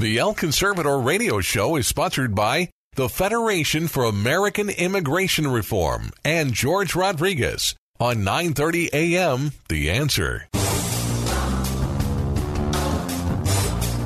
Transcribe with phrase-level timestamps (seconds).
[0.00, 6.54] The El Conservador radio show is sponsored by the Federation for American Immigration Reform and
[6.54, 9.52] George Rodriguez on 9:30 a.m.
[9.68, 10.48] The Answer.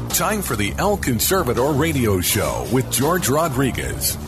[0.09, 4.19] Time for the El Conservador radio show with George Rodriguez.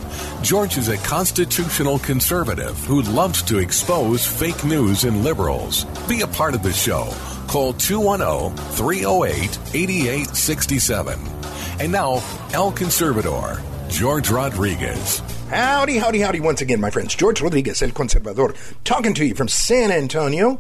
[0.42, 5.84] George is a constitutional conservative who loves to expose fake news and liberals.
[6.06, 7.12] Be a part of the show.
[7.48, 11.35] Call 210 308 8867.
[11.78, 12.22] And now,
[12.54, 15.18] El Conservador, George Rodriguez.
[15.50, 17.14] Howdy, howdy, howdy once again, my friends.
[17.14, 20.58] George Rodriguez, El Conservador, talking to you from San Antonio.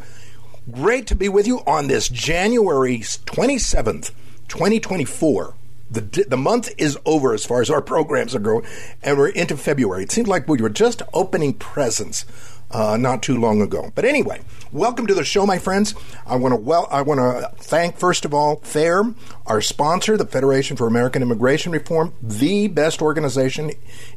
[0.70, 4.10] Great to be with you on this January 27th,
[4.48, 5.54] 2024.
[5.90, 8.66] The, the month is over as far as our programs are going,
[9.02, 10.02] and we're into February.
[10.02, 12.26] It seems like we were just opening presents
[12.70, 13.90] uh, not too long ago.
[13.94, 14.40] But anyway,
[14.72, 15.94] welcome to the show, my friends.
[16.26, 19.14] I want to well, I want to thank first of all FAIR,
[19.46, 23.70] our sponsor, the Federation for American Immigration Reform, the best organization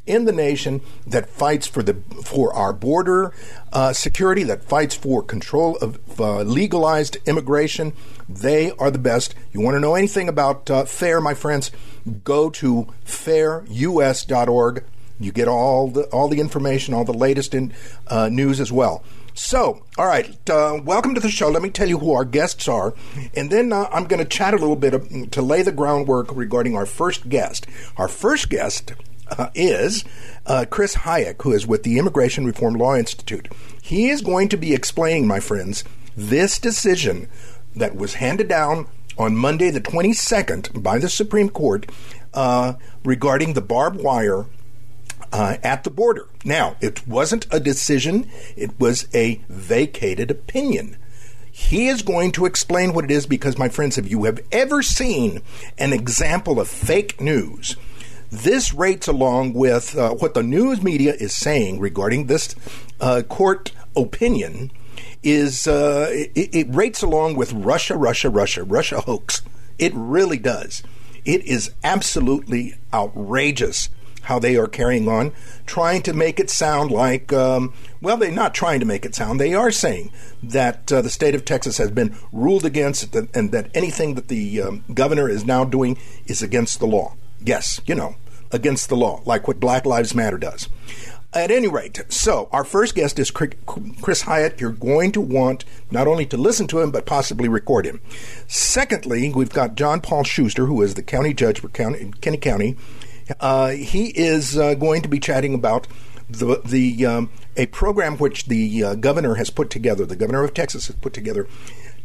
[0.06, 3.34] in the nation that fights for the for our border
[3.72, 7.94] uh, security, that fights for control of uh, legalized immigration.
[8.28, 9.36] They are the best.
[9.52, 11.72] You want to know anything about uh, FAIR, my friends?
[12.24, 14.84] Go to fairus.org.
[15.20, 17.74] You get all the all the information, all the latest in
[18.08, 19.04] uh, news as well.
[19.34, 21.50] So, all right, uh, welcome to the show.
[21.50, 22.94] Let me tell you who our guests are,
[23.34, 26.76] and then uh, I'm going to chat a little bit to lay the groundwork regarding
[26.76, 27.68] our first guest.
[27.98, 28.94] Our first guest
[29.38, 30.04] uh, is
[30.46, 33.48] uh, Chris Hajec, who is with the Immigration Reform Law Institute.
[33.82, 35.84] He is going to be explaining, my friends,
[36.16, 37.30] this decision
[37.76, 38.88] that was handed down
[39.18, 41.90] on Monday, the 22nd, by the Supreme Court
[42.34, 44.46] uh, regarding the barbed wire
[45.32, 46.28] uh, at the border.
[46.44, 50.98] Now, it wasn't a decision, it was a vacated opinion.
[51.52, 54.82] He is going to explain what it is because, my friends, if you have ever
[54.82, 55.42] seen
[55.78, 57.76] an example of fake news,
[58.32, 62.56] this rates along with uh, what the news media is saying regarding this
[63.02, 64.72] uh, court opinion.
[65.22, 69.42] Is uh, it, it rates along with Russia, Russia, Russia, Russia hoax?
[69.78, 70.82] It really does.
[71.26, 73.90] It is absolutely outrageous
[74.24, 75.32] how they are carrying on,
[75.66, 79.40] trying to make it sound like, um, well, they're not trying to make it sound.
[79.40, 80.12] They are saying
[80.44, 84.62] that uh, the state of Texas has been ruled against and that anything that the
[84.62, 87.16] um, governor is now doing is against the law.
[87.44, 88.16] Yes, you know,
[88.52, 90.70] against the law, like what Black Lives Matter does.
[91.32, 94.60] At any rate, so our first guest is Chris Hajec.
[94.60, 98.02] You're going to want not only to listen to him, but possibly record him.
[98.48, 102.38] Secondly, we've got John Paul Schuster, who is the county judge for county, in Kinney
[102.38, 102.78] County.
[103.40, 105.88] Uh, he is uh, going to be chatting about
[106.30, 110.06] the the um, a program which the uh, governor has put together.
[110.06, 111.48] The governor of Texas has put together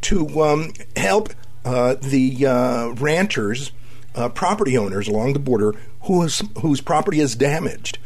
[0.03, 1.31] to um, help
[1.65, 3.73] uh, the uh, ranchers,
[4.15, 7.99] uh, property owners along the border whose whose property is damaged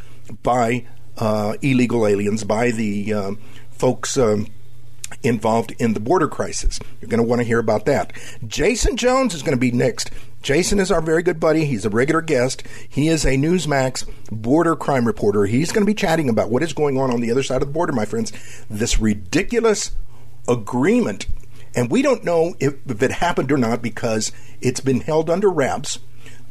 [0.42, 0.86] by
[1.62, 3.38] illegal aliens, by the um,
[3.70, 4.16] folks.
[4.16, 4.46] Um,
[5.22, 6.78] involved in the border crisis.
[7.00, 8.12] You're going to want to hear about that.
[8.44, 10.10] Jaeson Jones is going to be next.
[10.42, 11.64] Jaeson is our very good buddy.
[11.64, 12.62] He's a regular guest.
[12.88, 15.46] He is a Newsmax border crime reporter.
[15.46, 17.68] He's going to be chatting about what is going on on the other side of
[17.68, 18.32] the border, my friends.
[18.70, 19.92] This ridiculous
[20.46, 21.26] agreement.
[21.74, 25.50] And we don't know if, if it happened or not because it's been held under
[25.50, 25.98] wraps.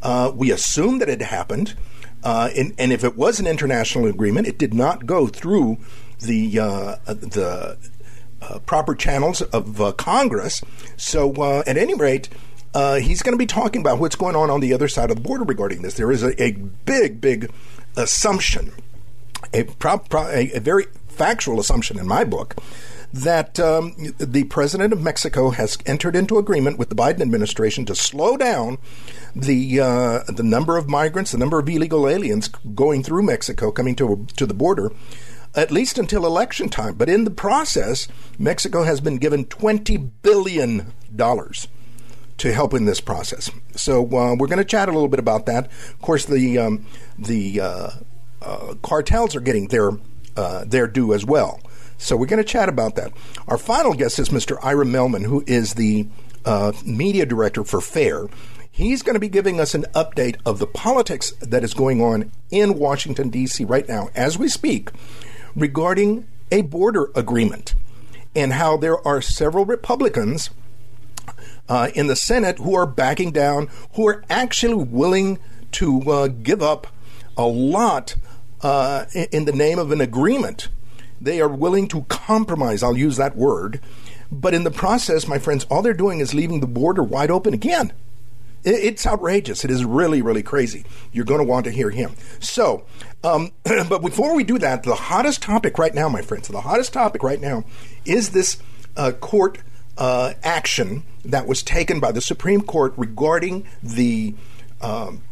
[0.01, 1.75] Uh, we assume that it happened.
[2.23, 5.77] Uh, and, and, if it was an international agreement, it did not go through
[6.19, 7.77] the uh, the
[8.41, 10.61] uh, proper channels of uh, Congress.
[10.95, 12.29] So, uh, at any rate,
[12.73, 15.17] uh, he's going to be talking about what's going on on the other side of
[15.17, 15.95] the border regarding this.
[15.95, 17.51] There is a, a big, big
[17.95, 18.71] assumption,
[19.53, 22.55] a, pro- pro- a, a, very factual assumption in my book,
[23.11, 27.95] that um, the president of Mexico has entered into agreement with the Biden administration to
[27.95, 28.77] slow down
[29.35, 33.95] the uh, the number of migrants, the number of illegal aliens going through Mexico, coming
[33.95, 34.91] to to the border
[35.55, 36.95] at least until election time.
[36.95, 38.07] But in the process,
[38.37, 40.93] Mexico has been given $20 billion
[42.37, 43.49] to help in this process.
[43.75, 45.65] So uh, we're going to chat a little bit about that.
[45.65, 46.85] Of course, the um,
[47.17, 47.89] the uh,
[48.41, 49.91] uh, cartels are getting their
[50.35, 51.59] uh, their due as well.
[51.97, 53.11] So we're going to chat about that.
[53.47, 54.57] Our final guest is Mr.
[54.61, 56.07] Ira Mehlman, who is the
[56.45, 58.29] uh, media director for FAIR.
[58.69, 62.31] He's going to be giving us an update of the politics that is going on
[62.51, 63.65] in Washington, D.C.
[63.65, 64.91] right now as we speak
[65.57, 67.75] regarding a border agreement
[68.35, 70.51] and how there are several Republicans
[71.67, 75.39] uh, in the Senate who are backing down, who are actually willing
[75.73, 76.87] to uh, give up
[77.35, 78.15] a lot
[78.61, 80.69] uh, in the name of an agreement.
[81.19, 83.81] They are willing to compromise, I'll use that word.
[84.31, 87.53] But in the process, my friends, all they're doing is leaving the border wide open
[87.53, 87.93] again.
[88.69, 89.63] It's outrageous.
[89.63, 90.83] It is really, really crazy.
[91.13, 92.15] You're going to want to hear him.
[92.39, 92.85] So,
[93.23, 96.91] um, but before we do that, the hottest topic right now, my friends, the hottest
[96.91, 97.63] topic right now
[98.03, 98.61] is this
[98.97, 99.59] uh, court
[99.97, 104.35] uh, action that was taken by the Supreme Court regarding the
[104.81, 105.23] um,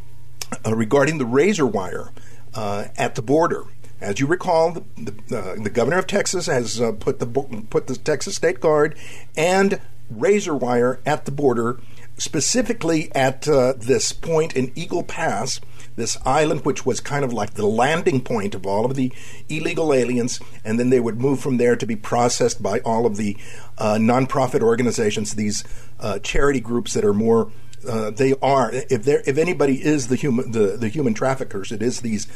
[0.66, 2.12] uh, regarding the razor wire
[2.54, 3.66] uh, at the border.
[4.02, 7.88] As you recall, the, the, uh, the governor of Texas has uh, put the put
[7.88, 8.98] the Texas State Guard
[9.36, 9.80] and
[10.10, 11.80] razor wire at the border,
[12.18, 15.60] specifically at uh, this point in Eagle Pass,
[15.96, 19.12] this island which was kind of like the landing point of all of the
[19.50, 23.18] illegal aliens, and then they would move from there to be processed by all of
[23.18, 23.38] the
[23.78, 25.64] uh, nonprofit organizations, these
[26.00, 27.52] uh, charity groups that are more
[27.88, 31.82] uh, they are if there if anybody is the human the, the human traffickers, it
[31.82, 32.28] is these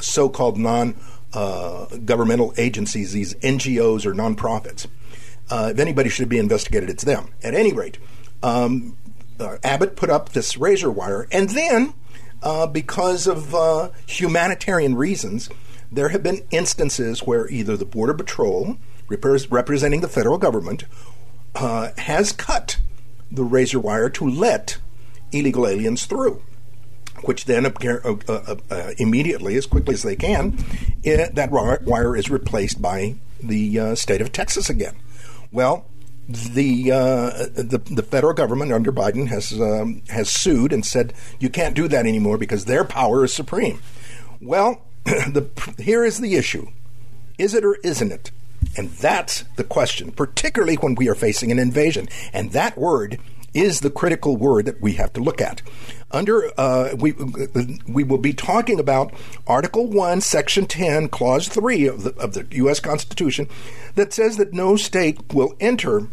[0.00, 0.94] so-called non
[1.32, 4.86] uh, governmental agencies, these NGOs or nonprofits.
[5.48, 7.32] Uh, if anybody should be investigated, it's them.
[7.42, 7.98] At any rate,
[8.42, 8.96] um,
[9.38, 11.94] uh, Abbott put up this razor wire, and then
[12.42, 15.48] uh, because of uh, humanitarian reasons,
[15.90, 18.76] there have been instances where either the Border Patrol,
[19.08, 20.84] representing the federal government,
[21.54, 22.78] has cut
[23.30, 24.78] the razor wire to let
[25.32, 26.42] illegal aliens through.
[27.22, 27.70] Which then, uh,
[28.28, 30.58] uh, uh, immediately, as quickly as they can,
[31.02, 34.96] it, that wire is replaced by the uh, state of Texas again.
[35.50, 35.86] Well,
[36.28, 41.48] the, uh, the the federal government under Biden has um, has sued and said you
[41.48, 43.80] can't do that anymore because their power is supreme.
[44.40, 46.68] Well, the, here is the issue:
[47.38, 48.32] is it or isn't it?
[48.76, 52.08] And that's the question, particularly when we are facing an invasion.
[52.32, 53.18] And that word
[53.56, 55.62] is the critical word that we have to look at.
[56.12, 57.12] Under uh, we
[57.88, 59.12] we will be talking about
[59.46, 62.78] Article One, Section Ten, Clause Three of the of the U.S.
[62.80, 63.48] Constitution,
[63.94, 66.08] that says that no state will enter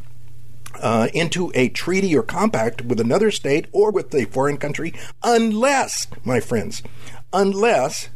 [0.75, 4.93] uh, into a treaty or compact with another state or with a foreign country
[5.23, 6.81] unless, my friends,
[7.31, 8.09] unless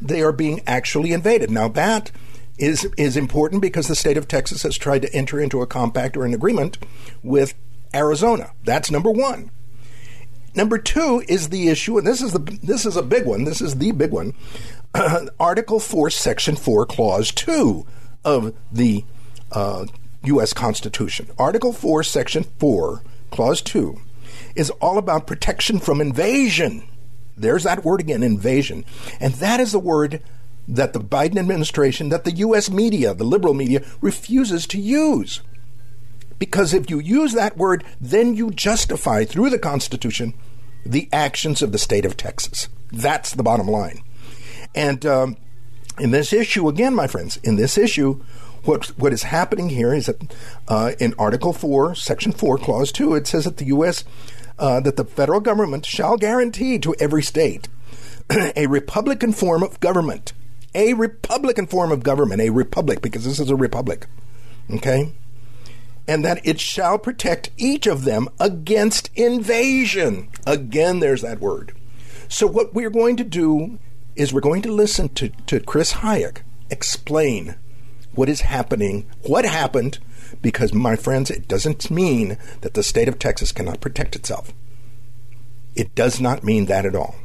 [0.00, 1.50] they are being actually invaded.
[1.50, 2.10] Now that
[2.58, 6.16] is is important because the state of Texas has tried to enter into a compact
[6.16, 6.78] or an agreement
[7.22, 7.54] with
[7.94, 8.52] Arizona.
[8.64, 9.50] That's number one.
[10.54, 13.44] Number two is the issue, and this is the this is a big one.
[13.44, 14.34] This is the big one.
[15.40, 17.86] Article four, Section four, Clause two
[18.24, 19.04] of the
[19.50, 19.86] uh,
[20.24, 20.52] U.S.
[20.52, 21.28] Constitution.
[21.38, 24.00] Article four, Section four, Clause two,
[24.54, 26.84] is all about protection from invasion.
[27.34, 28.84] There's that word again, invasion,
[29.20, 30.22] and that is the word
[30.68, 32.70] that the Biden administration, that the U.S.
[32.70, 35.40] media, the liberal media, refuses to use.
[36.42, 40.34] Because if you use that word, then you justify through the Constitution
[40.84, 42.68] the actions of the state of Texas.
[42.90, 44.02] That's the bottom line.
[44.74, 45.36] And um,
[46.00, 48.24] in this issue, again, my friends, in this issue,
[48.64, 50.34] what what is happening here is that
[50.66, 54.02] uh, in Article Four, Section Four, Clause Two, it says that the U.S.
[54.58, 57.68] Uh, that the federal government shall guarantee to every state
[58.56, 60.32] a republican form of government,
[60.74, 64.08] a republican form of government, a republic, because this is a republic.
[64.68, 65.12] Okay,
[66.06, 70.28] and that it shall protect each of them against invasion.
[70.46, 71.74] Again, there's that word.
[72.28, 73.78] So, what we're going to do
[74.16, 76.38] is we're going to listen to, to Chris Hajec
[76.70, 77.56] explain
[78.14, 79.98] what is happening, what happened,
[80.40, 84.52] because, my friends, it doesn't mean that the state of Texas cannot protect itself.
[85.74, 87.16] It does not mean that at all.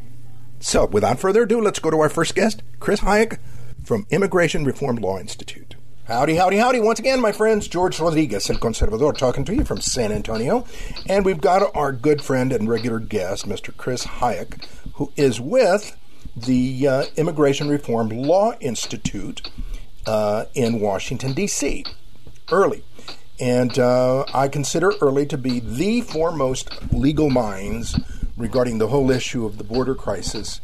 [0.60, 3.40] So, without further ado, let's go to our first guest, Chris Hajec
[3.84, 5.77] from Immigration Reform Law Institute.
[6.08, 6.80] Howdy, howdy, howdy.
[6.80, 10.64] Once again, my friends, George Rodriguez, El Conservador, talking to you from San Antonio.
[11.10, 13.76] And we've got our good friend and regular guest, Mr.
[13.76, 15.98] Chris Hajec, who is with
[16.34, 19.52] the uh, Immigration Reform Law Institute
[20.06, 21.84] uh, in Washington, D.C.
[22.46, 22.84] IRLI.
[23.42, 28.00] And uh, I consider IRLI to be the foremost legal minds
[28.38, 30.62] regarding the whole issue of the border crisis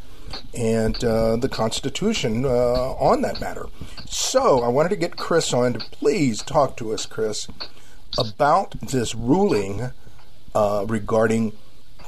[0.54, 3.66] and uh, the Constitution uh, on that matter.
[4.06, 7.48] So I wanted to get Chris on to please talk to us, Chris,
[8.18, 9.90] about this ruling
[10.54, 11.52] uh, regarding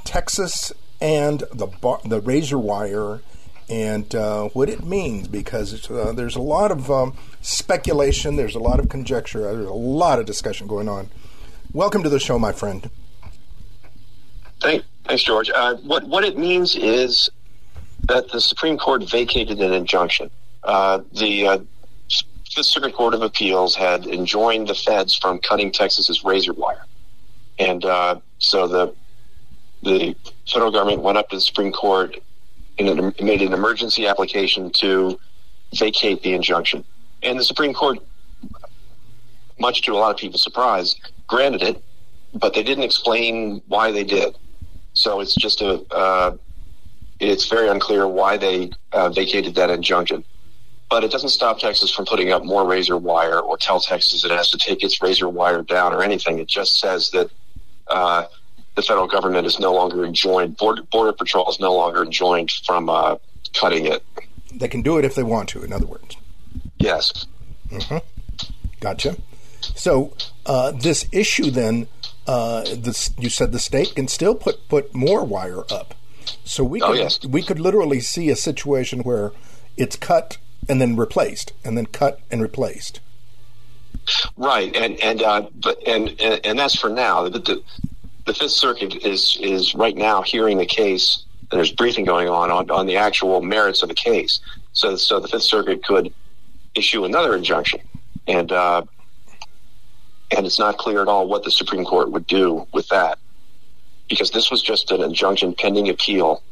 [0.05, 3.21] Texas and the bar- the razor wire
[3.69, 8.61] and uh, what it means because uh, there's a lot of um, speculation, there's a
[8.61, 11.11] lot of conjecture, there's a lot of discussion going on.
[11.73, 12.89] Welcome to the show, my friend.
[14.61, 15.51] Thank, Thanks, George.
[15.51, 17.31] Uh, what what it means is
[18.05, 20.31] that the Supreme Court vacated an injunction.
[20.65, 21.01] Uh,
[22.57, 26.85] the Circuit Court of Appeals had enjoined the feds from cutting Texas's razor wire,
[27.59, 28.95] and uh, so the
[29.83, 30.17] the
[30.51, 32.17] federal government went up to the Supreme Court
[32.79, 35.19] and made an emergency application to
[35.75, 36.85] vacate the injunction.
[37.23, 37.99] And the Supreme Court,
[39.59, 40.97] much to a lot of people's surprise,
[41.27, 41.83] granted it,
[42.35, 44.37] but they didn't explain why they did.
[44.95, 46.37] So it's just a, uh,
[47.21, 50.25] it's very unclear why they uh, vacated that injunction.
[50.89, 54.31] But it doesn't stop Texas from putting up more razor wire or tell Texas it
[54.31, 56.39] has to take its razor wire down or anything.
[56.39, 57.31] It just says that
[57.89, 58.27] uh,
[58.77, 62.89] the federal government is no longer enjoined, Border, Border Patrol is no longer enjoined from
[62.89, 63.17] uh,
[63.55, 64.05] cutting it.
[64.55, 66.17] They can do it if they want to, in other words.
[66.79, 67.27] Yes.
[67.69, 67.99] Mm-hmm.
[68.81, 69.17] Gotcha.
[69.61, 70.15] So
[70.45, 71.89] uh, this issue then,
[72.27, 75.95] uh, this, you said the state can still put, put more wire up.
[76.45, 77.25] So we oh, yes.
[77.25, 79.33] we could literally see a situation where
[79.77, 83.01] it's cut and then replaced, and then cut and replaced.
[84.37, 87.29] Right, and and uh, but and, and and that's for now.
[87.29, 87.63] The, the,
[88.27, 91.23] the Fifth Circuit is is right now hearing the case.
[91.49, 94.41] And there's briefing going on, on on the actual merits of the case.
[94.73, 96.13] So so the Fifth Circuit could
[96.75, 97.79] issue another injunction,
[98.27, 98.83] and uh,
[100.37, 103.21] and it's not clear at all what the Supreme Court would do with that,
[104.09, 106.43] because this was just an injunction pending appeal,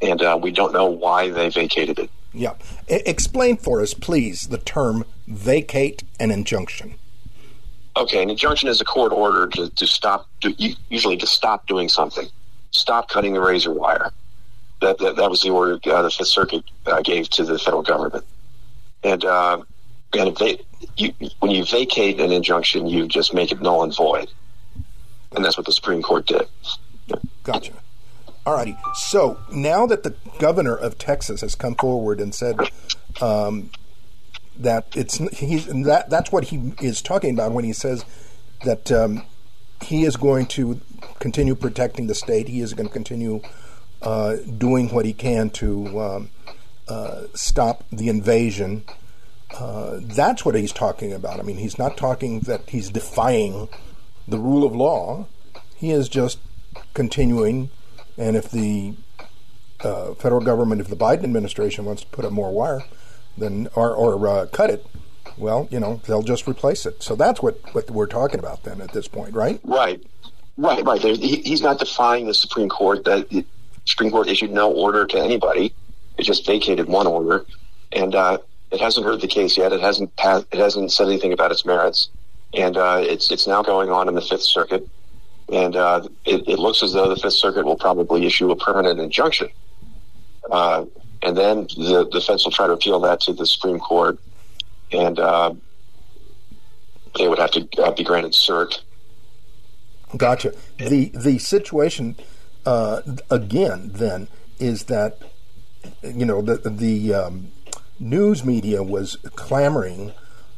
[0.00, 2.10] and uh, we don't know why they vacated it.
[2.34, 2.54] Yeah,
[2.88, 6.94] I- explain for us, please, the term vacate an injunction.
[7.94, 10.54] Okay, an injunction is a court order to, to stop, to,
[10.88, 12.26] usually to stop doing something,
[12.70, 14.10] stop cutting the razor wire.
[14.80, 17.82] That that, that was the order uh, the Fifth Circuit uh, gave to the federal
[17.82, 18.24] government.
[19.04, 19.62] And uh,
[20.14, 20.58] and if they,
[20.96, 24.30] you, when you vacate an injunction, you just make it null and void,
[25.36, 26.48] and that's what the Supreme Court did.
[27.44, 27.72] Gotcha.
[28.46, 28.76] Alrighty.
[28.94, 32.58] So now that the governor of Texas has come forward and said
[33.20, 33.70] um,
[34.56, 38.04] that it's he's that that's what he is talking about when he says
[38.64, 39.24] that um,
[39.80, 40.80] he is going to
[41.20, 42.48] continue protecting the state.
[42.48, 43.42] He is going to continue
[44.02, 46.30] uh, doing what he can to um,
[46.88, 48.82] uh, stop the invasion.
[49.54, 51.38] Uh, that's what he's talking about.
[51.38, 53.68] I mean, he's not talking that he's defying
[54.26, 55.26] the rule of law.
[55.76, 56.38] He is just
[56.94, 57.70] continuing.
[58.18, 58.94] And if the
[59.80, 62.84] uh, federal government, if the Biden administration wants to put up more wire,
[63.36, 64.86] then or, or uh, cut it,
[65.36, 67.02] well, you know, they'll just replace it.
[67.02, 69.60] So that's what, what we're talking about then at this point, right?
[69.64, 70.04] Right,
[70.56, 71.00] right, right.
[71.00, 73.04] He, he's not defying the Supreme Court.
[73.04, 73.44] That the
[73.84, 75.74] Supreme Court issued no order to anybody.
[76.18, 77.46] It just vacated one order,
[77.90, 78.38] and uh,
[78.70, 79.72] it hasn't heard the case yet.
[79.72, 82.10] It hasn't passed, it hasn't said anything about its merits,
[82.52, 84.86] and uh, it's it's now going on in the Fifth Circuit,
[85.50, 89.00] and uh, it, it, looks as though the Fifth Circuit will probably issue a permanent
[89.00, 89.48] injunction,
[90.50, 90.84] uh,
[91.22, 94.18] and then the feds will try to appeal that to the Supreme Court,
[94.92, 95.52] and uh,
[97.18, 98.80] they would have to uh, be granted cert.
[100.16, 100.52] Gotcha.
[100.78, 102.16] The the situation
[102.66, 105.18] uh, again then is that
[106.02, 107.52] you know the the um,
[107.98, 110.12] news media was clamoring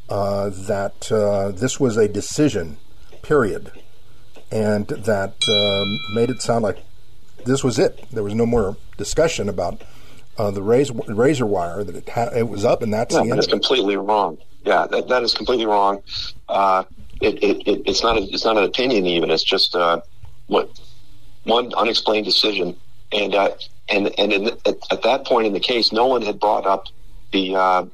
[0.08, 1.00] uh, that
[1.56, 2.76] this was a decision,
[3.22, 3.70] period,
[4.50, 6.78] and that um, made it sound like
[7.44, 8.04] this was it.
[8.10, 9.82] There was no more discussion about
[10.38, 13.24] uh, the razor, razor wire that it, ha- it was up, and that's no.
[13.26, 14.38] That's completely wrong.
[14.64, 16.02] Yeah, that, that is completely wrong.
[16.48, 16.84] Uh,
[17.20, 19.30] it, it, it, it's not a, it's not an opinion even.
[19.30, 20.00] It's just uh,
[20.46, 20.70] what
[21.44, 22.76] one unexplained decision,
[23.12, 23.50] and uh,
[23.88, 26.86] and and in, at, at, that point in the case, no one had brought up
[27.32, 27.84] the uh,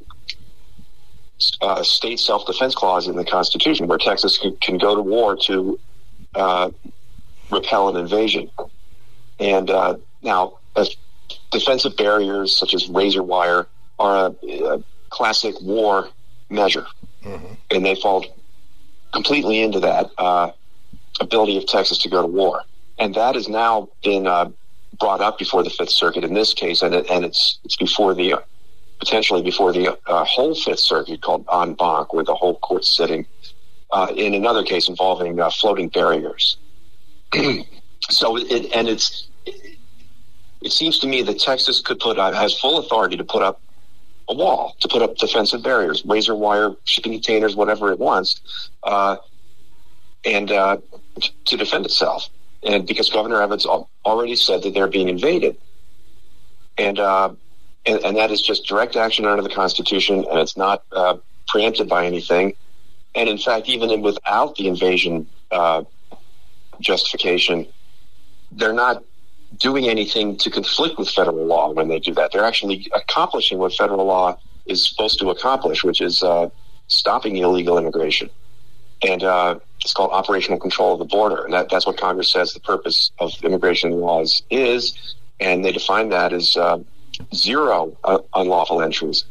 [1.61, 5.37] uh, state self defense clause in the Constitution, where Texas can, can go to war
[5.37, 5.79] to
[6.35, 6.71] uh,
[7.51, 8.51] repel an invasion.
[9.39, 10.59] And uh, now,
[11.51, 13.67] defensive barriers such as razor wire
[13.99, 16.09] are a, a classic war
[16.49, 16.87] measure,
[17.25, 17.55] mm-hmm.
[17.71, 18.25] and they fall
[19.13, 20.51] completely into that uh,
[21.21, 22.63] ability of Texas to go to war.
[22.99, 24.51] And that has now been uh,
[24.99, 28.15] brought up before the Fifth Circuit in this case, and, it, and it's it's before
[28.15, 28.35] the
[28.99, 33.27] potentially before the uh, whole Fifth Circuit called en banc, where the whole court's sitting.
[33.93, 36.57] Uh, in another case involving uh, floating barriers.
[38.03, 39.79] so it and it's it,
[40.63, 43.61] it, seems to me that Texas could put has full authority to put up
[44.29, 49.17] a wall, to put up defensive barriers, razor wire, shipping containers, whatever it wants, uh,
[50.25, 50.77] and uh,
[51.47, 52.29] to defend itself.
[52.63, 53.67] And because Governor Evans
[54.05, 55.57] already said that they're being invaded,
[56.79, 57.31] and uh,
[57.87, 61.17] and, and, that is just direct action under the Constitution, and it's not uh,
[61.49, 62.55] preempted by anything.
[63.15, 65.83] And in fact, even without the invasion uh,
[66.81, 67.67] justification,
[68.53, 69.03] they're not
[69.59, 72.31] doing anything to conflict with federal law when they do that.
[72.33, 76.51] They're actually accomplishing what federal law is supposed to accomplish, which is uh,
[76.87, 78.31] stopping illegal immigration.
[79.03, 81.45] And uh, it's called operational control of the border.
[81.45, 85.17] And that, that's what Congress says the purpose of immigration laws is.
[85.41, 86.79] And they define that as uh,
[87.35, 89.25] zero uh, unlawful entries.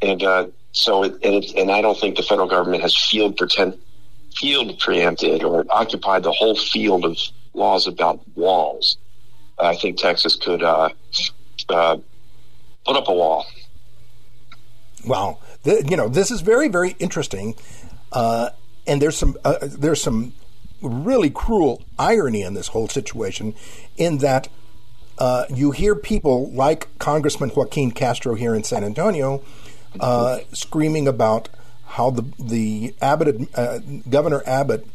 [0.00, 3.36] And uh, so, it, and, it, and I don't think the federal government has field
[3.36, 3.78] pretend,
[4.34, 7.16] field preempted or occupied the whole field of
[7.54, 8.96] laws about walls.
[9.58, 10.88] I think Texas could uh,
[11.68, 11.98] uh,
[12.84, 13.46] put up a wall.
[15.04, 17.54] Wow, the, you know this is very very interesting,
[18.12, 18.50] uh,
[18.86, 20.32] and there's some uh, there's some
[20.80, 23.54] really cruel irony in this whole situation,
[23.96, 24.48] in that
[25.18, 29.42] uh, you hear people like Congressman Joaquin Castro here in San Antonio
[30.00, 31.48] uh, screaming about
[31.86, 34.86] how the the Abbott uh, Governor Abbott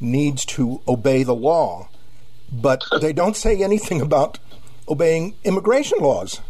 [0.00, 1.88] needs to obey the law,
[2.52, 4.38] but they don't say anything about
[4.88, 6.40] obeying immigration laws.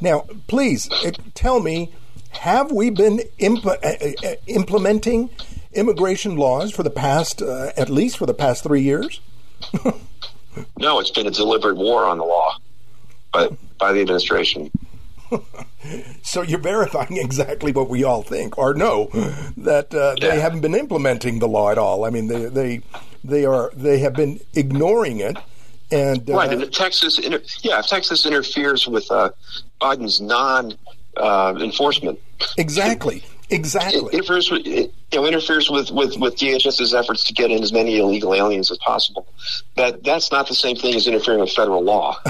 [0.00, 1.92] Now, please uh, tell me,
[2.30, 5.30] have we been imp- uh, uh, implementing
[5.72, 9.20] immigration laws for the past, at least for the past three years?
[10.78, 12.56] no, it's been a deliberate war on the law
[13.32, 14.70] by by the administration.
[16.22, 19.08] so you're verifying exactly what we all think or know
[19.56, 20.30] that uh, yeah.
[20.30, 22.04] they haven't been implementing the law at all.
[22.04, 22.80] I mean, they they
[23.22, 25.36] they are they have been ignoring it.
[25.90, 29.30] And uh, right, and Texas, inter- yeah, Texas interferes with uh,
[29.80, 30.74] Biden's non
[31.16, 32.18] uh, enforcement.
[32.56, 33.22] Exactly.
[33.50, 34.00] Exactly.
[34.00, 37.62] It interferes with it, you know interferes with, with, with DHS's efforts to get in
[37.62, 39.26] as many illegal aliens as possible.
[39.76, 42.16] That that's not the same thing as interfering with federal law.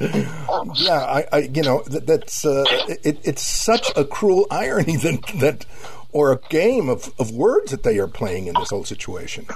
[0.74, 5.26] yeah, I, I, you know that, that's uh, it, it's such a cruel irony that
[5.40, 5.66] that
[6.12, 9.46] or a game of, of words that they are playing in this whole situation.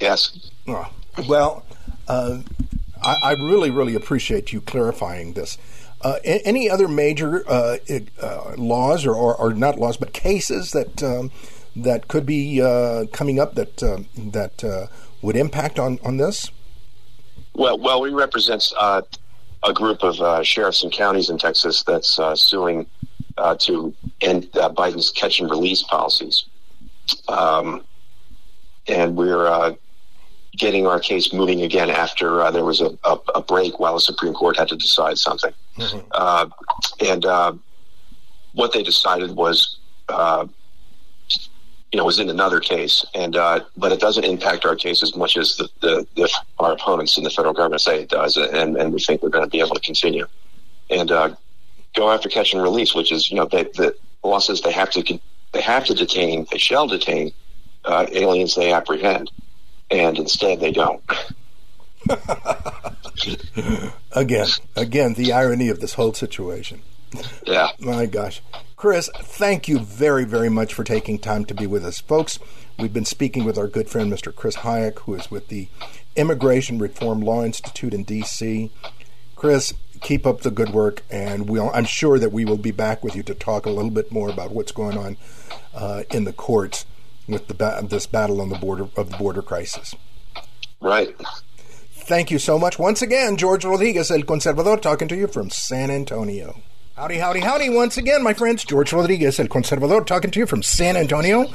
[0.00, 0.50] Yes.
[0.68, 0.88] Oh,
[1.28, 1.64] well,
[2.08, 2.40] uh,
[3.02, 5.58] I, I really really appreciate you clarifying this.
[6.00, 7.78] Uh, any other major uh,
[8.20, 11.30] uh, laws, or, or, or, not laws, but cases that um,
[11.74, 14.86] that could be uh, coming up that um, that uh,
[15.22, 16.50] would impact on, on this?
[17.54, 19.02] Well, well, we represent uh,
[19.64, 22.86] a group of sheriffs and counties in Texas that's suing
[23.58, 26.44] to end Biden's catch and release policies,
[27.28, 27.82] um,
[28.86, 29.76] and we're
[30.56, 34.00] getting our case moving again after uh, there was a, a, a, break while the
[34.00, 35.52] Supreme Court had to decide something.
[35.78, 36.06] Mm-hmm.
[36.12, 36.46] Uh,
[37.00, 37.52] and uh,
[38.52, 40.46] what they decided was, uh,
[41.94, 45.14] you know, was in another case, and uh, but it doesn't impact our case as
[45.14, 46.28] much as the, the, the,
[46.58, 49.44] our opponents in the federal government say it does, and, and we think we're going
[49.44, 50.26] to be able to continue
[50.90, 51.32] and uh,
[51.94, 54.90] go after catch and release, which is, you know, they, the law says they have
[54.90, 55.20] to
[55.52, 57.32] they have to detain, they shall detain
[57.86, 59.30] aliens they apprehend
[59.88, 61.00] and instead they don't.
[64.12, 66.82] again, again, the irony of this whole situation.
[67.46, 67.68] Yeah.
[67.78, 68.42] My gosh.
[68.84, 72.00] Chris, thank you very, very much for taking time to be with us.
[72.00, 72.38] Folks,
[72.78, 74.30] we've been speaking with our good friend, Mr.
[74.36, 75.68] Chris Hajec, who is with the
[76.16, 78.70] Immigration Reform Law Institute in D.C.
[79.36, 83.02] Chris, keep up the good work, and we'll, I'm sure that we will be back
[83.02, 85.16] with you to talk a little bit more about what's going on
[85.74, 86.84] uh, in the courts
[87.26, 89.94] with the ba- this battle on the border of the border crisis.
[90.82, 91.16] Right.
[91.90, 95.90] Thank you so much once again, George Rodriguez, El Conservador, talking to you from San
[95.90, 96.60] Antonio.
[96.96, 98.64] Howdy, howdy, howdy, once again, my friends.
[98.64, 101.46] George Rodriguez, El Conservador, talking to you from San Antonio.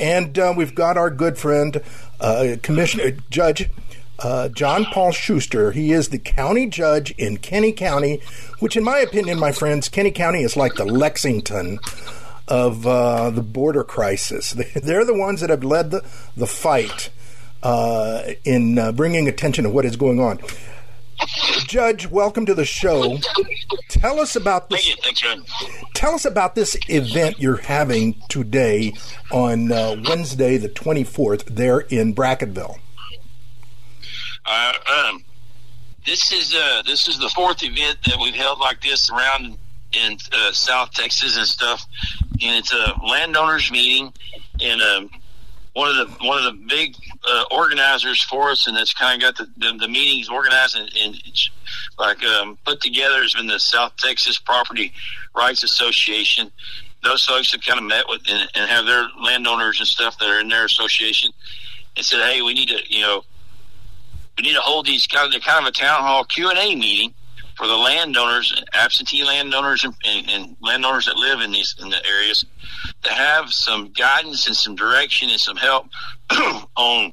[0.00, 1.80] And uh, we've got our good friend,
[2.18, 3.70] uh, Commissioner, Judge
[4.18, 5.70] uh, John Paul Schuster.
[5.70, 8.20] He is the county judge in Kinney County,
[8.58, 11.78] which, in my opinion, my friends, Kinney County is like the Lexington
[12.48, 14.50] of uh, the border crisis.
[14.74, 16.04] They're the ones that have led the,
[16.36, 17.10] the fight
[17.62, 20.40] uh, in uh, bringing attention to what is going on.
[21.66, 23.18] Judge, welcome to the show.
[23.88, 24.86] Tell us about this.
[24.86, 25.32] Thank you.
[25.32, 25.52] Thanks,
[25.94, 28.94] Tell us about this event you're having today
[29.30, 32.78] on uh, Wednesday, the 24th, there in Brackettville.
[34.46, 35.24] Uh, um,
[36.06, 39.58] this is uh, this is the fourth event that we've held like this around
[39.92, 41.86] in uh, South Texas and stuff,
[42.42, 44.12] and it's a landowners meeting,
[44.60, 45.10] and um,
[45.72, 49.36] one of the one of the big uh, organizers for us, and that's kind of
[49.36, 51.22] got the, the, the meetings organized and, and
[51.98, 54.92] like um, put together has been the South Texas Property
[55.34, 56.50] Rights Association.
[57.02, 60.28] Those folks have kind of met with and, and have their landowners and stuff that
[60.28, 61.30] are in their association,
[61.96, 63.24] and said, "Hey, we need to, you know."
[64.38, 66.74] We need to hold these kind of kind of a town hall Q and A
[66.74, 67.12] meeting
[67.60, 72.06] for the landowners, absentee landowners, and, and, and, landowners that live in these in the
[72.06, 72.46] areas,
[73.02, 75.86] to have some guidance and some direction and some help
[76.76, 77.12] on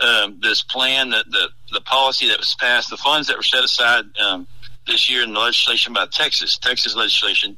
[0.00, 3.64] um, this plan that the the policy that was passed, the funds that were set
[3.64, 4.46] aside um,
[4.86, 7.56] this year in the legislation by Texas, Texas legislation,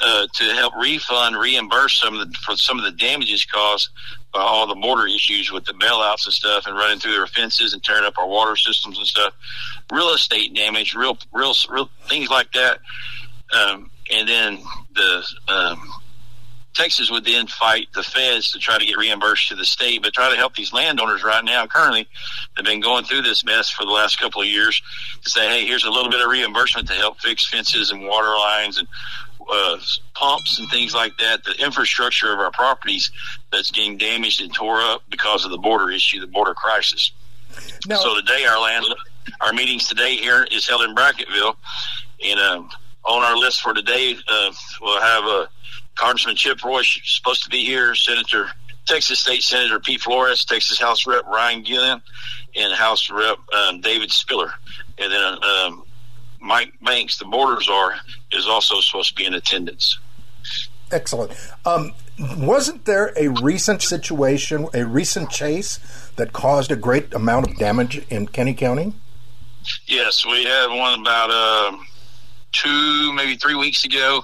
[0.00, 3.90] uh, to help refund, reimburse some of the for some of the damages caused
[4.32, 7.72] by all the border issues with the bailouts and stuff, and running through their fences
[7.72, 9.32] and tearing up our water systems and stuff,
[9.92, 12.78] real estate damage, real real real things like that,
[13.52, 14.58] um, and then
[14.94, 15.90] the um,
[16.76, 20.12] Texas would then fight the feds to try to get reimbursed to the state, but
[20.12, 21.66] try to help these landowners right now.
[21.66, 22.06] Currently,
[22.54, 24.82] they've been going through this mess for the last couple of years
[25.22, 28.28] to say, hey, here's a little bit of reimbursement to help fix fences and water
[28.28, 28.86] lines and
[29.50, 29.78] uh,
[30.14, 31.44] pumps and things like that.
[31.44, 33.10] The infrastructure of our properties
[33.52, 37.12] that's getting damaged and tore up because of the border issue, the border crisis.
[37.88, 38.84] So today, our land,
[39.40, 41.56] our meetings today here is held in Brackettville,
[42.24, 42.68] and um,
[43.04, 45.46] on our list for today, uh, we'll have a uh,
[45.94, 48.50] Congressman Chip Roy supposed to be here, Senator
[48.86, 52.02] Texas State Senator Pete Flores, Texas House Rep Ryan Guillen,
[52.54, 54.52] and House Rep um, David Spiller,
[54.98, 55.82] and then um,
[56.40, 57.94] Mike Banks, the border czar,
[58.36, 59.98] is also supposed to be in attendance.
[60.92, 61.32] Excellent.
[61.64, 61.92] Um,
[62.38, 65.78] wasn't there a recent situation, a recent chase
[66.16, 68.94] that caused a great amount of damage in Kinney County?
[69.86, 71.76] Yes, we had one about uh,
[72.52, 74.22] two, maybe three weeks ago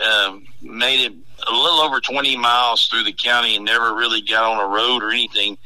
[0.00, 1.12] um, made it
[1.46, 5.02] a little over 20 miles through the county and never really got on a road
[5.02, 5.58] or anything.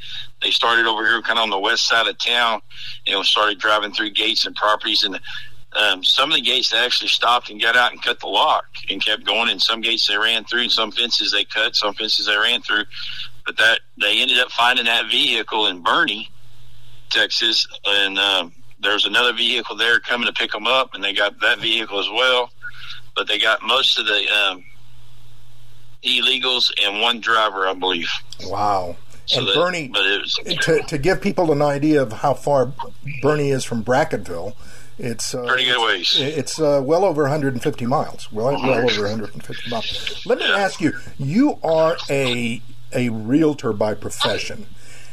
[0.43, 2.61] They started over here kind of on the west side of town
[3.07, 5.03] and started driving through gates and properties.
[5.03, 5.19] And
[5.77, 8.67] um, some of the gates they actually stopped and got out and cut the lock
[8.89, 9.51] and kept going.
[9.51, 12.63] And some gates they ran through, and some fences they cut, some fences they ran
[12.63, 12.85] through.
[13.47, 16.29] But that they ended up finding that vehicle in Boerne,
[17.11, 21.41] Texas, and um, there's another vehicle there coming to pick them up, and they got
[21.41, 22.51] that vehicle as well
[23.15, 24.65] but they got most of the um,
[26.03, 28.09] illegals and one driver, I believe.
[28.45, 28.97] Wow.
[29.27, 29.55] So and that,
[29.95, 30.35] it was,
[30.65, 32.75] to, to give people an idea of how far
[33.23, 34.55] Boerne is from Brackettville,
[34.98, 36.14] it's uh, pretty good ways.
[36.18, 38.30] It's uh, well over 150 miles.
[38.33, 40.22] Well, well over 150 miles.
[40.26, 40.57] Let me Yeah.
[40.57, 44.66] ask you: You are a a realtor by profession.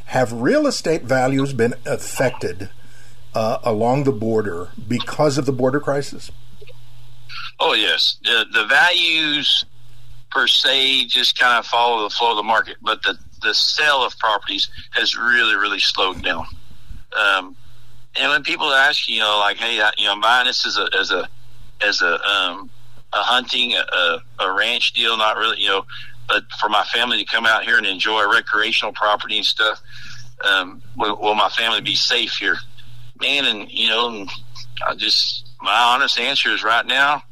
[0.05, 2.69] Have real estate values been affected
[3.33, 6.31] uh, along the border because of the border crisis?
[7.59, 9.65] Oh yes, the the values
[10.31, 14.03] per se just kind of follow the flow of the market, but the the sale
[14.03, 16.45] of properties has really really slowed down.
[17.17, 17.55] Um,
[18.19, 20.87] and when people ask you, know, like, hey, I, you know, buying this as a
[20.97, 21.27] as a
[21.81, 22.69] as a um,
[23.13, 25.85] a hunting a, a ranch deal, not really, you know,
[26.27, 29.81] but for my family to come out here and enjoy recreational property and stuff.
[30.43, 32.57] Um, will, will my family be safe here,
[33.19, 33.45] man?
[33.45, 34.25] And you know,
[34.85, 37.23] I just my honest answer is right now,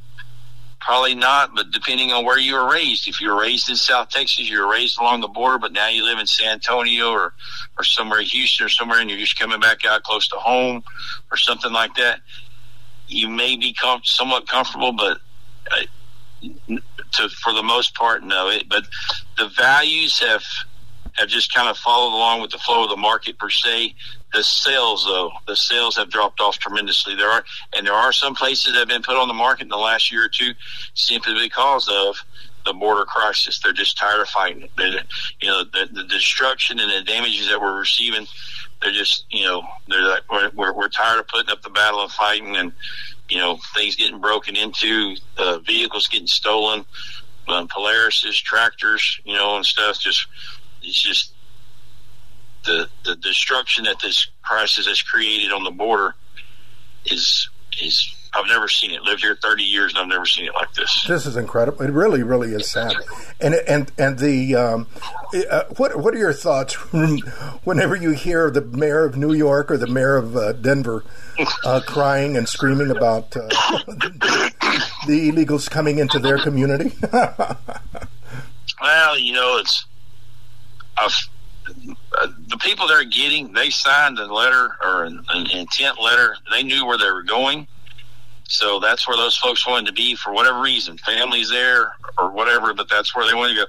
[0.79, 3.07] Probably not, but depending on where you were raised.
[3.07, 5.89] If you were raised in South Texas, you were raised along the border, but now
[5.89, 7.33] you live in San Antonio or,
[7.77, 10.83] or somewhere in Houston or somewhere and you're just coming back out close to home
[11.31, 12.21] or something like that,
[13.07, 15.17] you may be com- somewhat comfortable, but
[15.71, 16.75] uh,
[17.13, 18.49] to, for the most part, no.
[18.49, 18.85] It, but
[19.37, 20.43] the values have
[21.13, 23.95] have just kind of followed along with the flow of the market per se.
[24.31, 27.15] The sales, though, the sales have dropped off tremendously.
[27.15, 29.69] There are, and there are some places that have been put on the market in
[29.69, 30.51] the last year or two
[30.93, 32.15] simply because of
[32.65, 33.59] the border crisis.
[33.59, 34.71] They're just tired of fighting it.
[34.77, 35.01] They're,
[35.41, 38.27] you know, the, the destruction and the damages that we're receiving.
[38.81, 42.03] They're just, you know, they're like, we're, we're, we're tired of putting up the battle
[42.03, 42.71] and fighting and,
[43.29, 46.85] you know, things getting broken into, uh, vehicles getting stolen,
[47.47, 49.99] um, Polarises, tractors, you know, and stuff.
[49.99, 50.27] Just,
[50.83, 51.28] it's just
[52.65, 56.15] the the destruction that this crisis has created on the border
[57.05, 57.49] is
[57.81, 59.01] is I've never seen it.
[59.01, 61.05] Lived here thirty years and I've never seen it like this.
[61.07, 61.81] This is incredible.
[61.81, 62.93] It really, really is sad.
[63.39, 64.87] And and and the um,
[65.49, 66.73] uh, what what are your thoughts
[67.63, 71.03] whenever you hear the mayor of New York or the mayor of uh, Denver
[71.65, 73.47] uh, crying and screaming about uh,
[75.07, 76.91] the illegals coming into their community?
[78.81, 79.85] well, you know, it's
[80.97, 81.15] I've,
[82.17, 83.53] uh, the people they're getting.
[83.53, 86.35] They signed a letter or an, an intent letter.
[86.51, 87.67] They knew where they were going.
[88.49, 90.97] So that's where those folks wanted to be for whatever reason.
[90.97, 93.65] Families there or whatever, but that's where they wanted to go.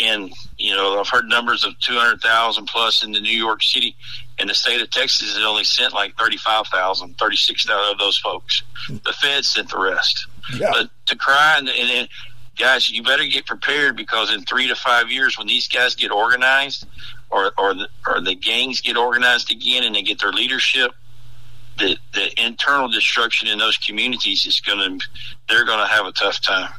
[0.00, 3.96] And, you know, I've heard numbers of 200,000 plus in the New York City.
[4.38, 8.62] And the state of Texas has only sent like 35,000, 36,000 of those folks.
[8.88, 10.26] The Fed sent the rest.
[10.54, 10.70] Yeah.
[10.72, 12.08] But to cry and, and, and
[12.56, 16.12] guys, you better get prepared because in three to five years, when these guys get
[16.12, 16.86] organized
[17.32, 20.92] or, or, the, or the gangs get organized again and they get their leadership,
[21.78, 25.06] the, the internal destruction in those communities is going to,
[25.48, 26.70] they're going to have a tough time.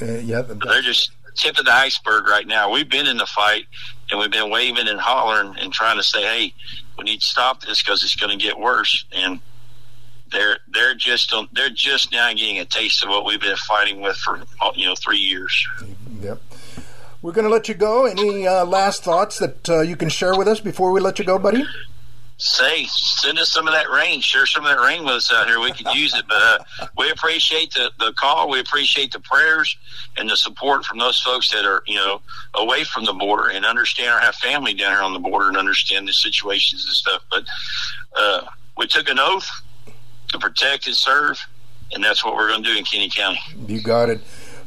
[0.00, 2.70] Uh, yeah, They're just tip of the iceberg right now.
[2.70, 3.66] We've been in the fight
[4.10, 6.54] and we've been waving and hollering and trying to say, "Hey,
[6.98, 9.40] we need to stop this because it's going to get worse." And
[10.30, 14.16] they're they're just they're just now getting a taste of what we've been fighting with
[14.16, 14.40] for
[14.74, 15.66] you know three years.
[16.20, 16.40] Yep.
[17.22, 18.04] We're going to let you go.
[18.04, 21.24] Any uh, last thoughts that uh, you can share with us before we let you
[21.24, 21.64] go, buddy?
[22.42, 24.20] say, send us some of that rain.
[24.20, 25.60] Share some of that rain with us out here.
[25.60, 26.24] We could use it.
[26.28, 28.50] But uh, we appreciate the, the call.
[28.50, 29.76] We appreciate the prayers
[30.16, 32.20] and the support from those folks that are, you know,
[32.54, 35.56] away from the border and understand or have family down here on the border and
[35.56, 37.22] understand the situations and stuff.
[37.30, 37.44] But
[38.16, 39.48] uh, we took an oath
[40.28, 41.38] to protect and serve,
[41.92, 43.40] and that's what we're going to do in Kinney County.
[43.68, 44.20] You got it.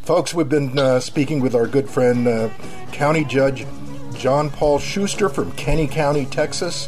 [0.05, 2.49] Folks, we've been uh, speaking with our good friend, uh,
[2.91, 3.65] County Judge
[4.13, 6.87] John Paul Schuster from Kinney County, Texas.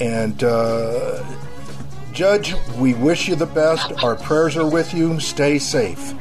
[0.00, 1.22] And uh,
[2.12, 3.92] Judge, we wish you the best.
[4.02, 5.20] Our prayers are with you.
[5.20, 6.14] Stay safe.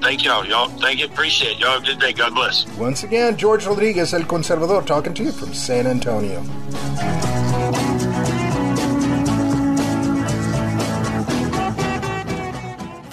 [0.00, 0.44] Thank y'all.
[0.44, 1.06] Y'all, thank you.
[1.06, 1.58] Appreciate it.
[1.58, 2.12] Y'all have a good day.
[2.12, 2.66] God bless.
[2.76, 6.44] Once again, George Rodriguez, El Conservador, talking to you from San Antonio.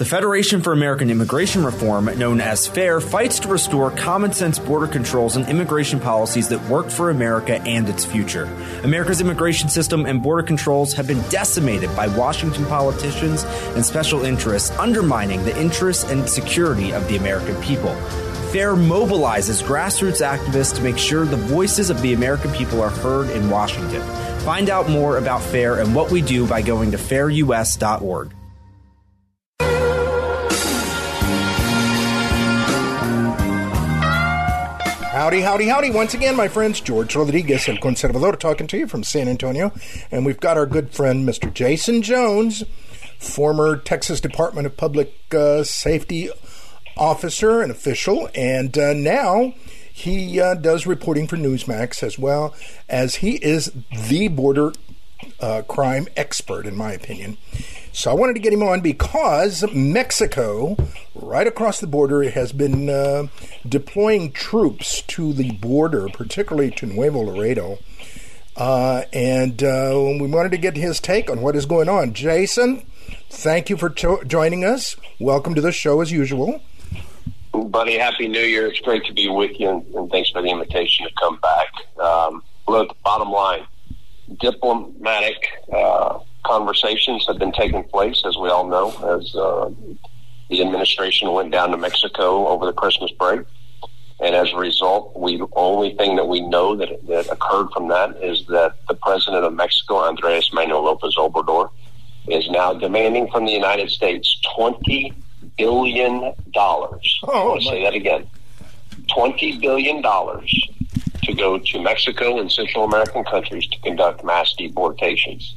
[0.04, 4.86] The Federation for American Immigration Reform, known as FAIR, fights to restore common sense border
[4.86, 8.44] controls and immigration policies that work for America and its future.
[8.82, 14.72] America's immigration system and border controls have been decimated by Washington politicians and special interests,
[14.72, 17.94] undermining the interests and security of the American people.
[18.52, 23.30] FAIR mobilizes grassroots activists to make sure the voices of the American people are heard
[23.30, 24.02] in Washington.
[24.40, 28.34] Find out more about FAIR and what we do by going to fairus.org.
[35.14, 35.92] Howdy, howdy, howdy.
[35.92, 39.70] Once again, my friends, George Rodriguez, El Conservador, talking to you from San Antonio.
[40.10, 41.52] And we've got our good friend, Mr.
[41.52, 42.64] Jaeson Jones,
[43.20, 46.30] former Texas Department of Public uh, Safety
[46.96, 48.28] officer and official.
[48.34, 49.54] And uh, now
[49.92, 52.52] he uh, does reporting for Newsmax as well
[52.88, 53.70] as he is
[54.08, 54.72] the border
[55.38, 57.38] uh, crime expert, in my opinion.
[57.94, 60.76] So I wanted to get him on because Mexico,
[61.14, 63.28] right across the border, has been uh,
[63.68, 67.78] deploying troops to the border, particularly to Nuevo Laredo.
[68.56, 72.12] Uh, and uh, we wanted to get his take on what is going on.
[72.12, 72.84] Jaeson,
[73.30, 74.96] thank you for joining us.
[75.20, 76.60] Welcome to the show as usual.
[77.52, 78.66] Buddy, Happy New Year.
[78.66, 81.68] It's great to be with you, and, and thanks for the invitation to come back.
[82.04, 83.68] Um, look, bottom line
[84.40, 85.36] diplomatic
[85.72, 89.70] uh, conversations have been taking place, as we all know, as uh,
[90.50, 93.40] the administration went down to Mexico over the Christmas break.
[94.20, 97.88] And as a result, we the only thing that we know that, that occurred from
[97.88, 101.70] that is that the president of Mexico, Andres Manuel Lopez Obrador,
[102.28, 105.12] is now demanding from the United States twenty
[105.58, 107.20] billion dollars.
[107.24, 108.26] Oh, I want to say that again:
[109.08, 110.48] twenty billion dollars
[111.24, 115.56] to go to Mexico and Central American countries to conduct mass deportations.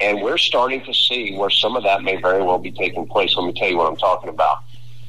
[0.00, 3.36] And we're starting to see where some of that may very well be taking place.
[3.36, 4.58] Let me tell you what I'm talking about.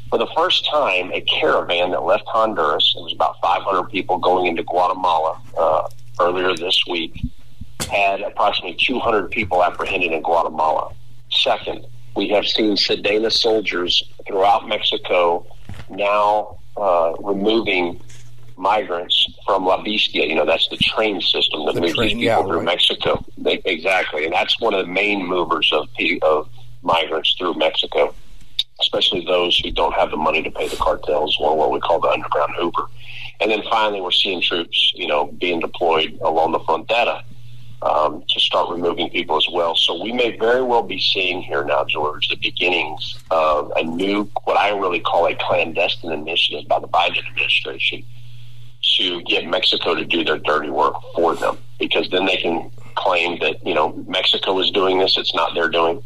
[0.10, 4.46] For the first time, a caravan that left Honduras, it was about 500 people going
[4.46, 5.88] into Guatemala uh,
[6.20, 7.20] earlier this week,
[7.90, 10.94] had approximately 200 people apprehended in Guatemala.
[11.32, 15.46] Second, we have seen Sedena soldiers throughout Mexico
[15.90, 18.00] now uh, removing
[18.58, 20.26] migrants from La Bestia.
[20.26, 22.66] You know, that's the train system that the moves train, these people yeah, through right.
[22.66, 23.26] Mexico.
[23.38, 25.88] They, exactly, and that's one of the main movers of
[26.22, 26.50] of
[26.82, 28.14] migrants through Mexico,
[28.80, 32.00] especially those who don't have the money to pay the cartels or what we call
[32.00, 32.88] the underground Uber.
[33.42, 37.22] And then finally, we're seeing troops, you know, being deployed along the frontera
[37.82, 39.76] um, to start removing people as well.
[39.76, 44.30] So we may very well be seeing here now, George, the beginnings of a new,
[44.46, 48.04] what I really call a clandestine initiative by the Biden administration
[48.98, 53.40] to get Mexico to do their dirty work for them because then they can claim
[53.40, 56.04] that, you know, Mexico is doing this, it's not their doing,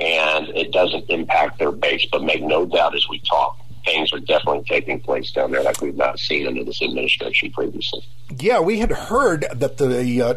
[0.00, 2.06] and it doesn't impact their base.
[2.10, 5.80] But make no doubt as we talk, things are definitely taking place down there like
[5.80, 8.04] we've not seen under this administration previously.
[8.38, 10.34] Yeah, we had heard that the uh,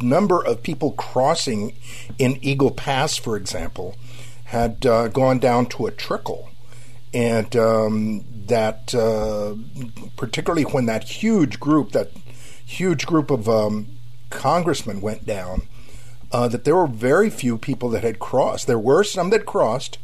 [0.00, 1.74] number of people crossing
[2.18, 3.96] in Eagle Pass, for example,
[4.44, 6.50] had uh, gone down to a trickle.
[7.14, 9.54] And um, that uh,
[10.16, 12.10] particularly when that huge group, that
[12.64, 13.88] huge group of um,
[14.30, 15.62] congressmen went down,
[16.32, 18.66] uh, that there were very few people that had crossed.
[18.66, 19.98] There were some that crossed,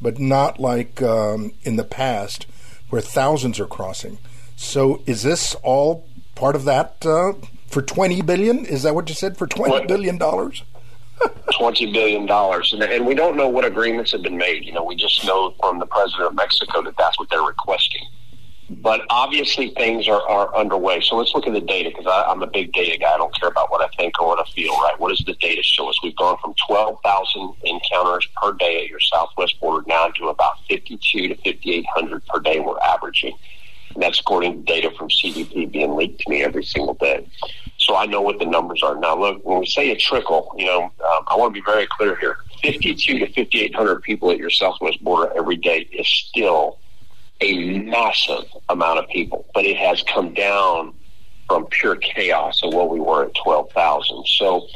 [0.00, 2.46] but not like um, in the past
[2.90, 4.18] where thousands are crossing.
[4.56, 7.32] So is this all part of that uh,
[7.66, 8.64] for twenty billion?
[8.64, 9.88] Is that what you said for twenty what?
[9.88, 10.62] billion dollars?
[11.58, 14.64] Twenty billion dollars, and, and we don't know what agreements have been made.
[14.64, 18.02] You know, we just know from the president of Mexico that that's what they're requesting.
[18.70, 21.00] but obviously things are, are underway.
[21.02, 23.12] So let's look at the data because I'm a big data guy.
[23.12, 24.98] I don't care about what I think or what I feel, right?
[24.98, 25.98] What does the data show us?
[26.02, 31.28] We've gone from 12,000 encounters per day at your southwest border now to about 52
[31.28, 33.36] to 5,800 per day we're averaging.
[33.94, 37.28] And that's according to data from CBP being leaked to me every single day.
[37.78, 38.94] So I know what the numbers are.
[38.98, 40.90] Now, look, when we say a trickle, you know,
[41.32, 42.36] I want to be very clear here.
[42.62, 46.78] 52 to 5,800 people at your southwest border every day is still
[47.40, 50.92] a massive amount of people, but it has come down
[51.48, 54.26] from pure chaos of what we were at 12,000.
[54.26, 54.66] So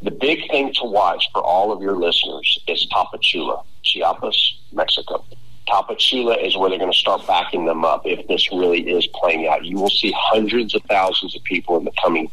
[0.00, 5.22] the big thing to watch for all of your listeners is Tapachula, Chiapas, Mexico.
[5.68, 9.46] Tapachula is where they're going to start backing them up if this really is playing
[9.46, 9.62] out.
[9.62, 12.30] You will see hundreds of thousands of people in the coming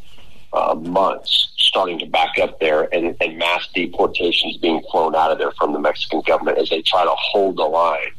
[0.55, 5.37] uh, months starting to back up there and, and mass deportations being flown out of
[5.37, 8.11] there from the Mexican government as they try to hold the line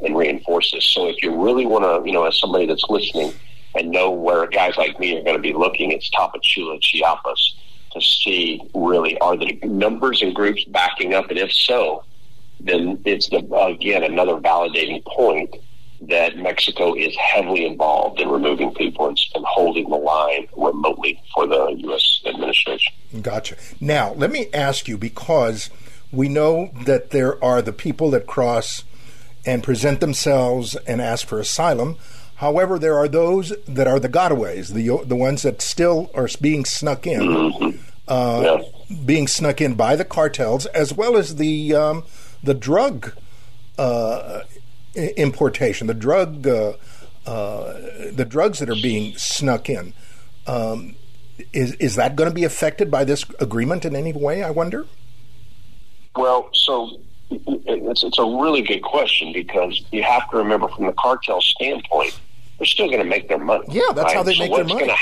[0.00, 0.84] and reinforce this.
[0.84, 3.32] So if you really want to, you know, as somebody that's listening
[3.74, 7.56] and know where guys like me are going to be looking, it's Tapachula, Chiapas
[7.92, 12.04] to see really are the numbers and groups backing up, and if so,
[12.60, 15.56] then it's the, again another validating point
[16.02, 21.46] that Mexico is heavily involved in removing people and, and, holding the line remotely for
[21.46, 22.22] the U.S.
[22.24, 22.92] administration.
[23.20, 23.56] Gotcha.
[23.80, 25.68] Now, let me ask you because
[26.10, 28.84] we know that there are the people that cross
[29.44, 31.96] and present themselves and ask for asylum.
[32.36, 36.64] However, there are those that are the gotaways, the the ones that still are being
[36.64, 37.78] snuck in, mm-hmm.
[38.08, 38.96] uh, yeah.
[39.04, 42.04] being snuck in by the cartels, as well as the um,
[42.42, 43.12] the drug
[43.78, 44.40] uh,
[45.16, 46.74] importation, the drug uh,
[47.26, 47.74] uh,
[48.12, 49.92] the drugs that are being snuck in.
[50.46, 50.96] Um,
[51.52, 54.42] is is that going to be affected by this agreement in any way?
[54.42, 54.86] I wonder.
[56.16, 56.98] Well, so
[57.30, 62.18] it's it's a really good question because you have to remember from the cartel standpoint,
[62.58, 63.64] they're still going to make their money.
[63.68, 64.16] Yeah, that's right?
[64.16, 64.92] how they so make their money.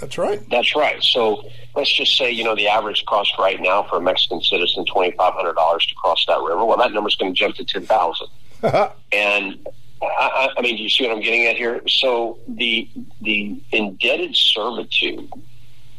[0.00, 0.40] That's right.
[0.50, 1.02] That's right.
[1.02, 1.44] So
[1.76, 5.10] let's just say you know the average cost right now for a Mexican citizen twenty
[5.16, 6.64] five hundred dollars to cross that river.
[6.64, 8.28] Well, that number's going to jump to ten thousand.
[9.12, 9.66] and
[10.02, 11.82] I, I mean, do you see what I'm getting at here?
[11.88, 12.88] So the
[13.20, 15.30] the indebted servitude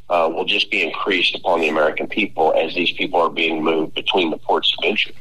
[0.10, 3.94] uh, will just be increased upon the American people as these people are being moved
[3.94, 5.16] between the ports of entry.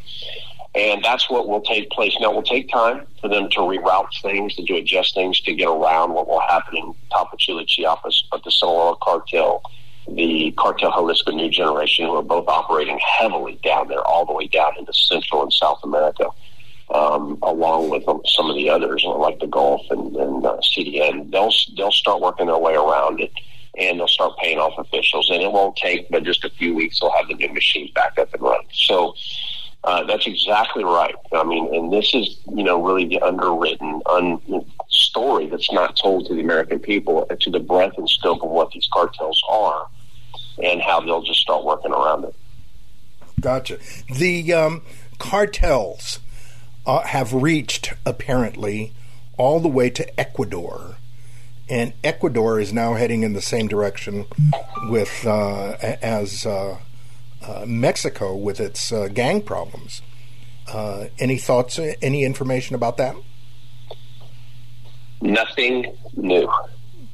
[0.74, 2.16] And that's what will take place.
[2.20, 5.54] Now, it will take time for them to reroute things, to do adjust things to
[5.54, 9.62] get around what will happen in Tapachula, Chiapas, but the Sinaloa cartel,
[10.10, 14.48] the cartel Jalisco New Generation, who are both operating heavily down there, all the way
[14.48, 16.26] down into Central and South America,
[16.90, 21.30] um, along with some of the others, like the Gulf and, and uh, CDN.
[21.30, 23.32] They'll, they'll start working their way around it
[23.76, 25.30] and they'll start paying off officials.
[25.30, 27.00] And it won't take but just a few weeks.
[27.00, 28.68] They'll have the new machines back up and running.
[28.72, 29.14] So,
[29.84, 31.14] uh, that's exactly right.
[31.34, 34.40] I mean, and this is, you know, really the underwritten un-
[34.88, 38.70] story that's not told to the American people to the breadth and scope of what
[38.70, 39.86] these cartels are
[40.62, 42.34] and how they'll just start working around it.
[43.40, 43.78] Gotcha.
[44.10, 44.82] The um,
[45.18, 46.20] cartels
[46.86, 48.92] uh, have reached, apparently,
[49.36, 50.96] all the way to Ecuador.
[51.68, 54.26] And Ecuador is now heading in the same direction
[54.88, 56.78] with uh, as uh,
[57.42, 60.02] uh, Mexico with its uh, gang problems.
[61.18, 63.16] Any thoughts, any information about that?
[65.22, 66.50] Nothing new.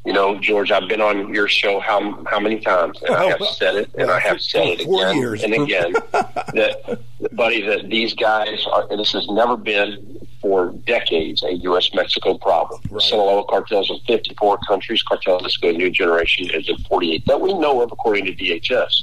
[0.07, 3.31] You know, George, I've been on your show how how many times, and oh, I
[3.31, 5.43] have well, said it, and well, I have said it again years.
[5.43, 5.93] and again.
[6.13, 7.01] that,
[7.33, 8.89] buddy, that these guys are.
[8.97, 11.91] This has never been for decades a U.S.
[11.93, 12.81] Mexico problem.
[12.91, 13.03] Right.
[13.03, 15.03] Sinaloa cartels in 54 countries.
[15.03, 19.03] Cartel Jalisco New Generation is in 48 that we know of, according to DHS.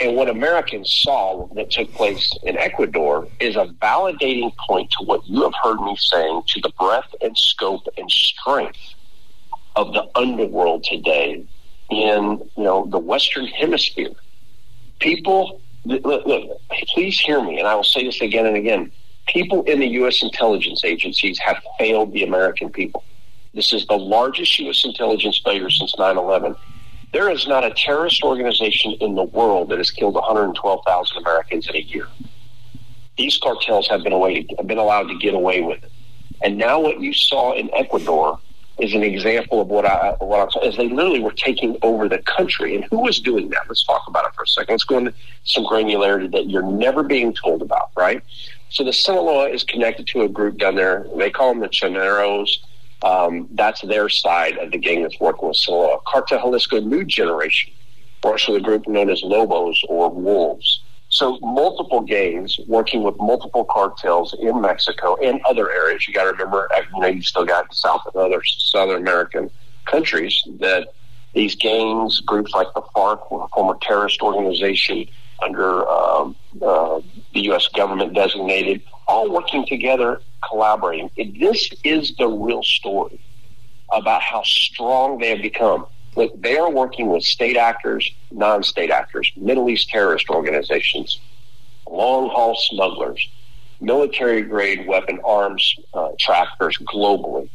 [0.00, 5.26] And what Americans saw that took place in Ecuador is a validating point to what
[5.26, 8.94] you have heard me saying to the breadth and scope and strength
[9.76, 11.44] of the underworld today
[11.90, 14.10] in you know the Western Hemisphere.
[14.98, 16.60] People, look, look,
[16.94, 18.90] please hear me, and I will say this again and again.
[19.26, 20.22] People in the U.S.
[20.22, 23.04] intelligence agencies have failed the American people.
[23.54, 24.84] This is the largest U.S.
[24.84, 26.56] intelligence failure since 9 11
[27.12, 31.76] there is not a terrorist organization in the world that has killed 112,000 Americans in
[31.76, 32.08] a year.
[33.16, 35.90] These cartels have been away, have been allowed to get away with it.
[36.42, 38.38] And now what you saw in Ecuador
[38.78, 40.72] is an example of what I what I'm saying.
[40.72, 43.62] Is they literally were taking over the country, and who was doing that?
[43.68, 44.74] Let's talk about it for a second.
[44.74, 45.14] Let's go into
[45.44, 48.22] some granularity that you're never being told about, right?
[48.68, 51.06] So the Sinaloa is connected to a group down there.
[51.16, 52.50] They call them the Choneros.
[53.02, 55.98] Um, that's their side of the gang that's working with Sinaloa.
[56.06, 57.72] Cartel Jalisco New Generation
[58.22, 60.82] works with a group known as Lobos or Wolves.
[61.16, 66.06] So multiple gangs working with multiple cartels in Mexico and other areas.
[66.06, 69.50] You got to remember, uh, you know, you still got South and other Southern American
[69.86, 70.88] countries that
[71.32, 75.06] these gangs, groups like the FARC, former terrorist organization
[75.42, 77.00] under um, uh,
[77.32, 77.68] the U.S.
[77.68, 81.10] government designated, all working together, collaborating.
[81.40, 83.18] This is the real story
[83.90, 85.86] about how strong they have become.
[86.16, 91.20] Look, they are working with state actors, non state actors, Middle East terrorist organizations,
[91.86, 93.28] long haul smugglers,
[93.80, 97.50] military grade weapon arms uh, traffickers globally,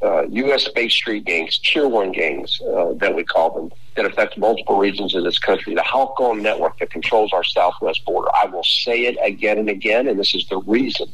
[0.00, 0.68] uh, U.S.
[0.68, 5.16] based street gangs, tier one gangs uh, that we call them, that affect multiple regions
[5.16, 5.74] of this country.
[5.74, 8.28] The Halcon network that controls our southwest border.
[8.32, 11.08] I will say it again and again, and this is the reason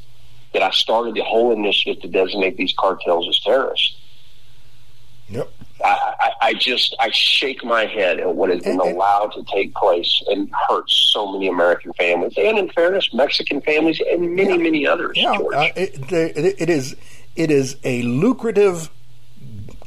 [0.53, 3.97] that I started the whole initiative to designate these cartels as terrorists.
[5.31, 5.51] Yep.
[5.85, 9.75] I, I, I just I shake my head at what has been allowed to take
[9.75, 14.57] place and hurts so many American families, and in fairness, Mexican families and many Yeah.
[14.57, 15.13] many others.
[15.17, 16.97] Yeah, uh, it, it, it is
[17.37, 18.91] it is a lucrative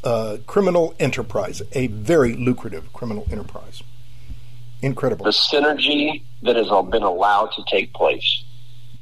[0.03, 3.83] uh, criminal enterprise, a very lucrative criminal enterprise.
[4.81, 5.25] Incredible.
[5.25, 8.43] the synergy that has been allowed to take place,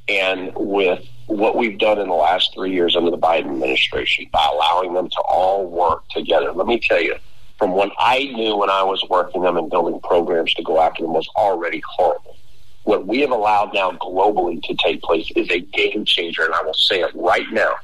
[0.09, 4.49] and with what we've done in the last three years under the Biden administration by
[4.51, 6.51] allowing them to all work together.
[6.51, 7.15] Let me tell you,
[7.59, 11.03] from what I knew when I was working them and building programs to go after
[11.03, 12.35] them was already horrible.
[12.83, 16.63] What we have allowed now globally to take place is a game changer, and I
[16.63, 17.75] will say it right now.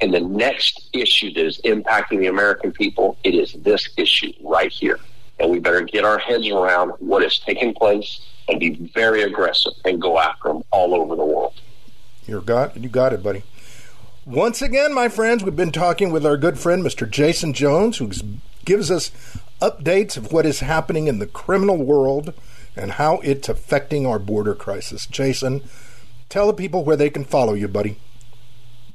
[0.00, 4.72] And the next issue that is impacting the American people, it is this issue right
[4.72, 4.98] here.
[5.38, 9.72] And we better get our heads around what is taking place and be very aggressive
[9.84, 11.47] and go after them all over the world.
[12.28, 13.42] You got you got it, buddy.
[14.26, 17.08] Once again, my friends, we've been talking with our good friend Mr.
[17.08, 18.10] Jaeson Jones, who
[18.66, 19.10] gives us
[19.62, 22.34] updates of what is happening in the criminal world
[22.76, 25.06] and how it's affecting our border crisis.
[25.06, 25.66] Jaeson,
[26.28, 27.98] tell the people where they can follow you, buddy.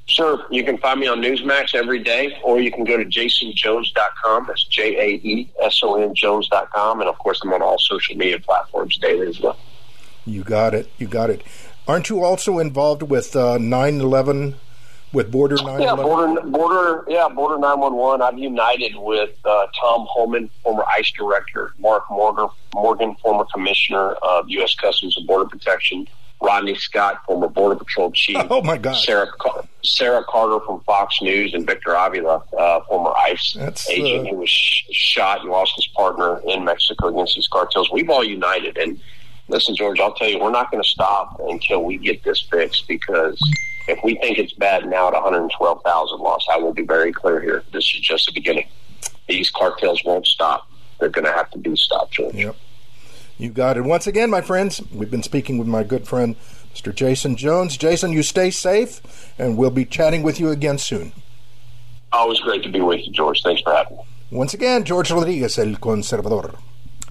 [0.05, 4.45] Sure, you can find me on Newsmax every day, or you can go to jaesonjones.com.
[4.47, 6.99] That's J A E S O N Jones.com.
[6.99, 9.57] And of course, I'm on all social media platforms daily as well.
[10.27, 10.89] You got it.
[10.99, 11.41] You got it.
[11.87, 14.55] Aren't you also involved with uh, 9/11
[15.11, 15.81] with Border 9/11?
[15.81, 18.21] Yeah, border, border, yeah, border nine one one.
[18.21, 24.49] I've united with uh, Tom Homan, former ICE director, Mark Morgan, Morgan, former commissioner of
[24.49, 24.75] U.S.
[24.75, 26.07] Customs and Border Protection,
[26.41, 28.37] Rodney Scott, former Border Patrol chief.
[28.49, 28.95] Oh, my God!
[28.95, 29.27] Sarah
[29.83, 34.37] Sarah Carter from Fox News, and Victor Avila, uh, former ICE That's, agent uh, who
[34.37, 37.91] was sh- shot and lost his partner in Mexico against these cartels.
[37.91, 38.99] We've all united, and
[39.47, 42.87] listen, George, I'll tell you, we're not going to stop until we get this fixed
[42.87, 43.39] because
[43.87, 47.63] if we think it's bad now at 112,000 lost, I will be very clear here.
[47.71, 48.67] This is just the beginning.
[49.27, 50.69] These cartels won't stop.
[50.99, 52.35] They're going to have to be stopped, George.
[52.35, 52.55] Yep.
[53.37, 53.81] You got it.
[53.81, 56.35] Once again, my friends, we've been speaking with my good friend,
[56.73, 56.93] Mr.
[56.93, 57.77] Jaeson Jones.
[57.77, 61.11] Jaeson, you stay safe, and we'll be chatting with you again soon.
[62.11, 63.41] Always great to be with you, George.
[63.43, 64.03] Thanks for having me.
[64.31, 66.57] Once again, George Rodriguez, El Conservador.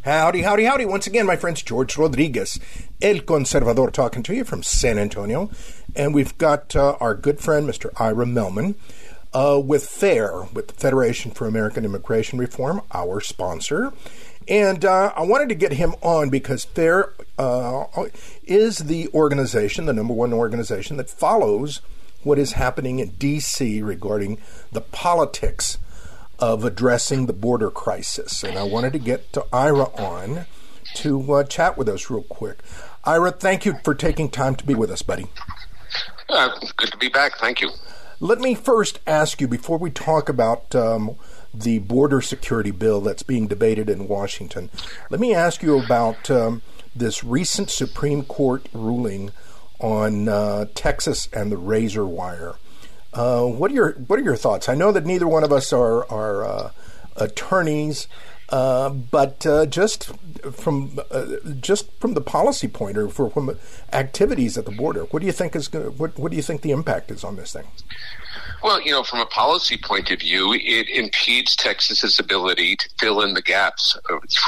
[0.04, 0.84] Howdy, howdy, howdy.
[0.84, 2.58] Once again, my friends, George Rodriguez,
[3.00, 5.48] El Conservador, talking to you from San Antonio.
[5.94, 7.88] And we've got uh, our good friend, Mr.
[8.00, 8.74] Ira Mehlman,
[9.32, 13.92] uh, with FAIR, with the Federation for American Immigration Reform, our sponsor.
[14.48, 17.84] And uh, I wanted to get him on because FAIR uh,
[18.42, 21.80] is the organization, the number one organization that follows
[22.24, 23.80] what is happening in D.C.
[23.82, 24.38] regarding
[24.72, 25.78] the politics
[26.42, 28.42] of addressing the border crisis.
[28.42, 30.46] And I wanted to get to Ira on
[30.94, 32.58] to uh, chat with us real quick.
[33.04, 35.28] Ira, thank you for taking time to be with us, buddy.
[36.28, 37.38] Uh, good to be back.
[37.38, 37.70] Thank you.
[38.18, 41.14] Let me first ask you before we talk about um,
[41.54, 44.68] the border security bill that's being debated in Washington.
[45.10, 46.62] Let me ask you about um,
[46.94, 49.30] this recent Supreme Court ruling
[49.78, 52.56] on uh, Texas and the razor wire.
[53.12, 54.68] Uh, what are your What are your thoughts?
[54.68, 56.70] I know that neither one of us are are uh,
[57.16, 58.08] attorneys,
[58.48, 60.10] uh, but uh, just
[60.52, 61.26] from uh,
[61.60, 63.58] just from the policy point or from
[63.92, 66.62] activities at the border, what do you think is gonna, what What do you think
[66.62, 67.66] the impact is on this thing?
[68.62, 73.20] Well, you know, from a policy point of view, it impedes Texas's ability to fill
[73.22, 73.98] in the gaps,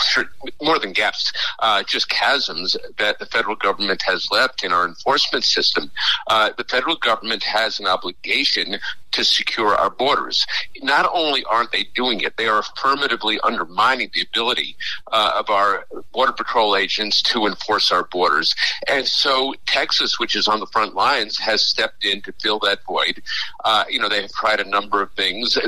[0.62, 5.45] more than gaps, uh, just chasms that the federal government has left in our enforcement
[5.45, 5.91] system.
[6.28, 8.78] Uh, the federal government has an obligation
[9.14, 10.45] to secure our borders.
[10.82, 14.76] Not only aren't they doing it, they are affirmatively undermining the ability
[15.12, 18.55] uh, of our border patrol agents to enforce our borders.
[18.89, 22.80] And so Texas, which is on the front lines, has stepped in to fill that
[22.87, 23.22] void.
[23.64, 25.59] Uh, you know, know, they have tried a number of things.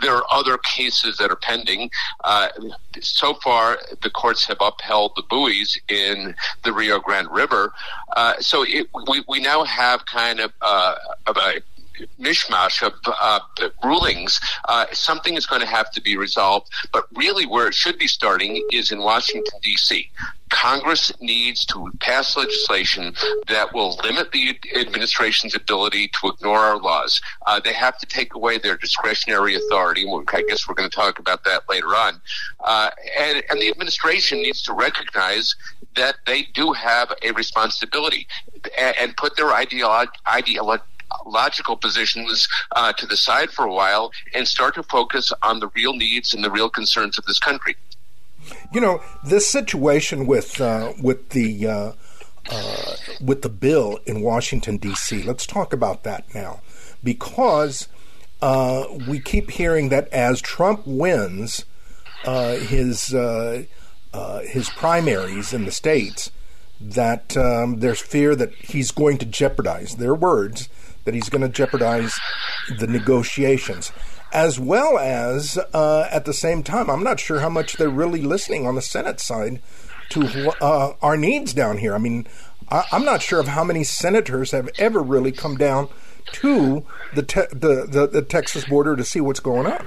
[0.00, 1.90] There are other cases that are pending.
[2.24, 2.48] Uh,
[3.00, 7.72] so far, the courts have upheld the buoys in the Rio Grande River.
[8.16, 10.94] Uh, so it, we, we now have kind of, uh,
[11.26, 11.60] of a
[12.20, 13.40] mishmash of uh,
[13.84, 16.70] rulings, uh, something is going to have to be resolved.
[16.92, 20.10] But really, where it should be starting is in Washington, D.C.
[20.48, 23.14] Congress needs to pass legislation
[23.48, 27.20] that will limit the administration's ability to ignore our laws.
[27.46, 30.06] Uh, they have to take away their discretionary authority.
[30.28, 32.20] I guess we're going to talk about that later on.
[32.62, 35.56] Uh, and, and the administration needs to recognize
[35.96, 38.28] that they do have a responsibility
[38.78, 40.80] and, and put their ideolo- ideolo-
[41.24, 45.68] logical positions uh, to the side for a while and start to focus on the
[45.68, 47.76] real needs and the real concerns of this country.
[48.72, 51.92] You know, this situation with uh, with the uh,
[52.50, 55.22] uh with the bill in Washington D.C.
[55.22, 56.60] Let's talk about that now,
[57.02, 57.88] because
[58.40, 61.64] uh, we keep hearing that as Trump wins
[62.24, 63.14] uh, his
[64.44, 66.30] his primaries in the states,
[66.80, 70.68] that um, there's fear that he's going to jeopardize their words
[71.06, 72.18] that he's going to jeopardize
[72.78, 73.90] the negotiations.
[74.32, 78.20] As well as, uh, at the same time, I'm not sure how much they're really
[78.20, 79.62] listening on the Senate side
[80.10, 81.94] to uh, our needs down here.
[81.94, 82.26] I mean,
[82.68, 85.88] I, am not sure of how many senators have ever really come down
[86.32, 86.84] to
[87.14, 89.86] the, te- the, the, the Texas border to see what's going on.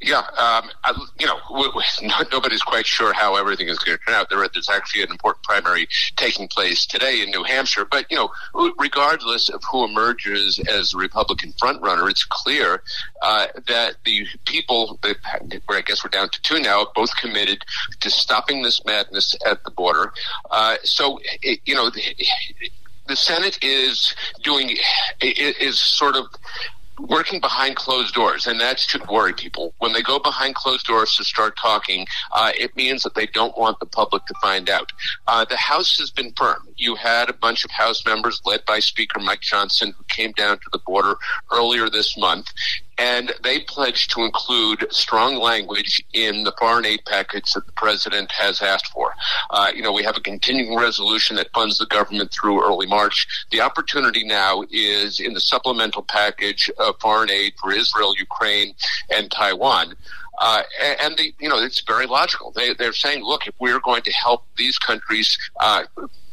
[0.00, 1.82] Yeah, um, I, you know, we, we,
[2.32, 4.28] nobody's quite sure how everything is going to turn out.
[4.28, 7.84] There, there's actually an important primary taking place today in New Hampshire.
[7.84, 12.82] But you know, regardless of who emerges as the Republican frontrunner, it's clear
[13.22, 17.64] uh, that the people, where I guess we're down to two now, both committed
[18.00, 20.12] to stopping this madness at the border.
[20.50, 21.90] Uh, so, it, you know.
[21.90, 22.02] The,
[23.06, 24.78] the Senate is doing
[25.20, 26.26] is sort of
[26.98, 29.74] working behind closed doors, and that should worry people.
[29.78, 33.56] When they go behind closed doors to start talking, uh, it means that they don't
[33.58, 34.92] want the public to find out.
[35.26, 36.68] Uh, the House has been firm.
[36.76, 40.58] You had a bunch of House members led by Speaker Mike Johnson who came down
[40.58, 41.16] to the border
[41.52, 42.52] earlier this month,
[42.98, 48.30] and they pledged to include strong language in the foreign aid package that the president
[48.32, 49.12] has asked for.
[49.50, 53.26] Uh, you know, we have a continuing resolution that funds the government through early March.
[53.50, 58.74] The opportunity now is in the supplemental package of foreign aid for Israel, Ukraine,
[59.10, 59.94] and Taiwan.
[60.38, 60.62] Uh,
[61.00, 62.50] and the, you know, it's very logical.
[62.50, 65.84] They, they're saying, look, if we're going to help these countries uh,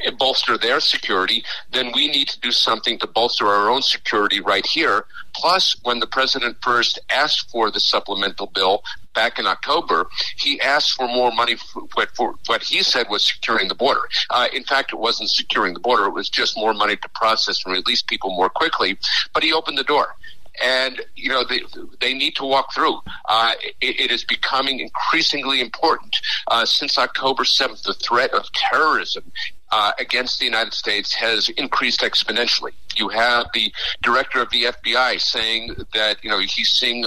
[0.09, 4.65] bolster their security, then we need to do something to bolster our own security right
[4.65, 5.05] here.
[5.33, 8.83] Plus, when the president first asked for the supplemental bill
[9.13, 13.23] back in October, he asked for more money for what, for what he said was
[13.23, 14.01] securing the border.
[14.29, 17.63] Uh, in fact, it wasn't securing the border; it was just more money to process
[17.65, 18.97] and release people more quickly.
[19.33, 20.15] But he opened the door
[20.61, 21.61] and you know they
[21.99, 22.99] they need to walk through.
[23.27, 27.83] Uh, it, it is becoming increasingly important uh, since October seventh.
[27.83, 29.31] The threat of terrorism
[29.71, 32.71] uh, against the United States has increased exponentially.
[32.95, 37.05] You have the director of the FBI saying that you know he's seeing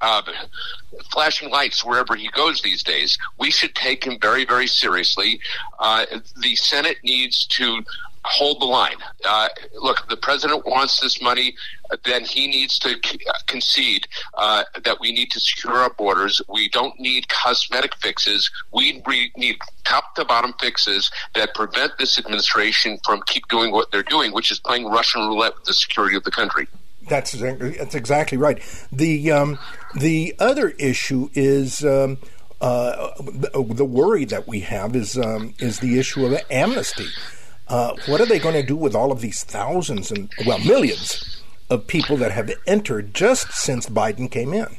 [0.00, 0.22] uh,
[1.10, 3.16] flashing lights wherever he goes these days.
[3.38, 5.40] We should take him very very seriously.
[5.78, 6.06] Uh,
[6.40, 7.82] the Senate needs to
[8.24, 8.96] hold the line.
[9.24, 9.48] Uh,
[9.80, 11.54] look, the president wants this money,
[12.04, 12.96] then he needs to
[13.46, 14.06] concede
[14.38, 16.40] uh, that we need to secure our borders.
[16.48, 18.50] We don't need cosmetic fixes.
[18.72, 19.02] We
[19.36, 24.32] need top to bottom fixes that prevent this administration from keep doing what they're doing,
[24.32, 26.68] which is playing Russian roulette with the security of the country.
[27.08, 28.62] That's that's exactly right.
[28.92, 29.58] The um,
[29.94, 31.84] the other issue is.
[31.84, 32.18] Um,
[32.60, 37.08] uh, the worry that we have is um, is the issue of amnesty.
[37.72, 41.42] Uh, what are they going to do with all of these thousands and, well, millions
[41.70, 44.76] of people that have entered just since Biden came in?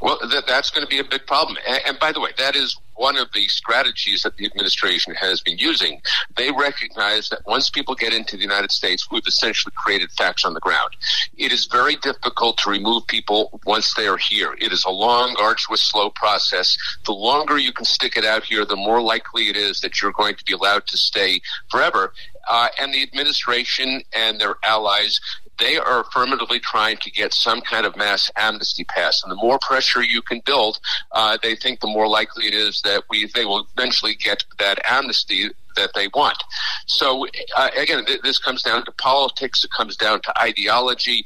[0.00, 1.58] Well, th- that's going to be a big problem.
[1.66, 5.40] And, and, by the way, that is one of the strategies that the administration has
[5.40, 6.02] been using.
[6.36, 10.52] They recognize that once people get into the United States, we've essentially created facts on
[10.52, 10.90] the ground.
[11.38, 14.54] It is very difficult to remove people once they are here.
[14.60, 16.76] It is a long, arduous, slow process.
[17.06, 20.12] The longer you can stick it out here, the more likely it is that you're
[20.12, 21.40] going to be allowed to stay
[21.70, 22.12] forever.
[22.48, 25.20] Uh, and the administration and their allies
[25.60, 29.22] they are affirmatively trying to get some kind of mass amnesty passed.
[29.22, 30.80] And the more pressure you can build,
[31.12, 34.80] uh, they think the more likely it is that we they will eventually get that
[34.88, 36.42] amnesty that they want.
[36.86, 39.62] So uh, again, th- this comes down to politics.
[39.64, 41.24] It comes down to ideology.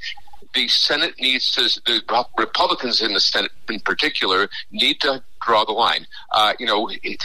[0.55, 2.01] The Senate needs to, the
[2.39, 6.07] Republicans in the Senate in particular, need to draw the line.
[6.32, 7.22] Uh, you know, it,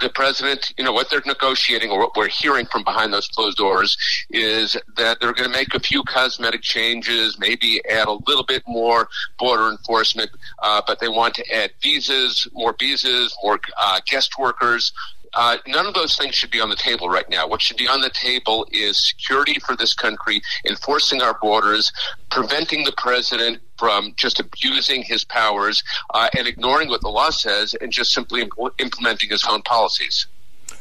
[0.00, 3.56] the president, you know, what they're negotiating or what we're hearing from behind those closed
[3.56, 3.96] doors
[4.30, 8.62] is that they're going to make a few cosmetic changes, maybe add a little bit
[8.66, 9.08] more
[9.38, 10.30] border enforcement,
[10.62, 14.92] uh, but they want to add visas, more visas, more uh, guest workers.
[15.34, 17.46] Uh, none of those things should be on the table right now.
[17.46, 21.92] What should be on the table is security for this country, enforcing our borders,
[22.30, 27.74] preventing the president from just abusing his powers uh, and ignoring what the law says
[27.80, 30.26] and just simply impl- implementing his own policies.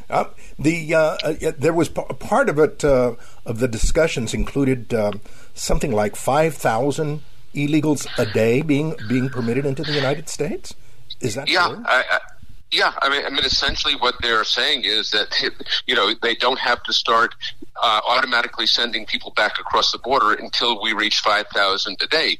[0.10, 0.26] Uh,
[0.60, 5.22] the uh, uh, there was p- part of it uh, of the discussions included um,
[5.54, 7.22] something like five thousand
[7.56, 10.74] illegals a day being being permitted into the United States.
[11.22, 11.68] Is that yeah?
[11.68, 11.84] true?
[11.86, 12.20] I, I,
[12.72, 15.36] yeah, I mean, I mean, essentially, what they're saying is that
[15.88, 17.36] you know they don't have to start
[17.82, 22.38] uh, automatically sending people back across the border until we reach five thousand a day,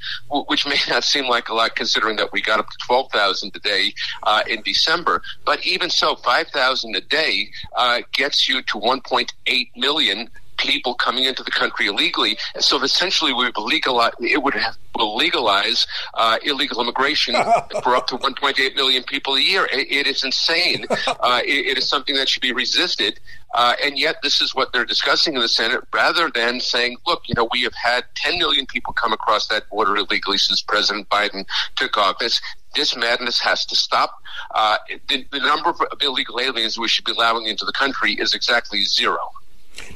[0.48, 3.52] which may not seem like a lot considering that we got up to twelve thousand
[3.56, 5.22] a day uh, in December.
[5.46, 10.30] But even so, five thousand a day uh, gets you to one point eight million
[10.62, 12.38] people coming into the country illegally.
[12.60, 17.34] So essentially, we would legalize, it would have, will legalize uh, illegal immigration
[17.84, 19.68] for up to 1.8 million people a year.
[19.72, 20.86] it, it is insane.
[21.22, 23.20] Uh, it, it is something that should be resisted.
[23.54, 27.28] Uh, and yet, this is what they're discussing in the Senate, rather than saying, "Look,
[27.28, 31.10] you know, we have had 10 million people come across that border illegally since President
[31.10, 31.46] Biden
[31.76, 32.42] took office.
[32.76, 34.16] This madness has to stop.
[34.56, 34.78] Uh,
[35.10, 38.84] the, the number of illegal aliens we should be allowing into the country is exactly
[38.84, 39.20] zero."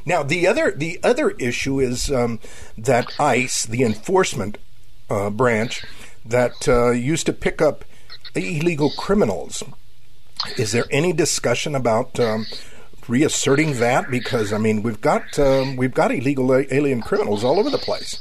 [0.04, 2.40] Now the other the other issue is um,
[2.78, 4.58] that ICE, the enforcement
[5.10, 5.84] uh, branch,
[6.24, 7.84] that uh, used to pick up
[8.34, 9.62] illegal criminals.
[10.56, 12.46] Is there any discussion about um,
[13.08, 14.10] reasserting that?
[14.10, 18.20] Because I mean, we've got um, we've got illegal alien criminals all over the place.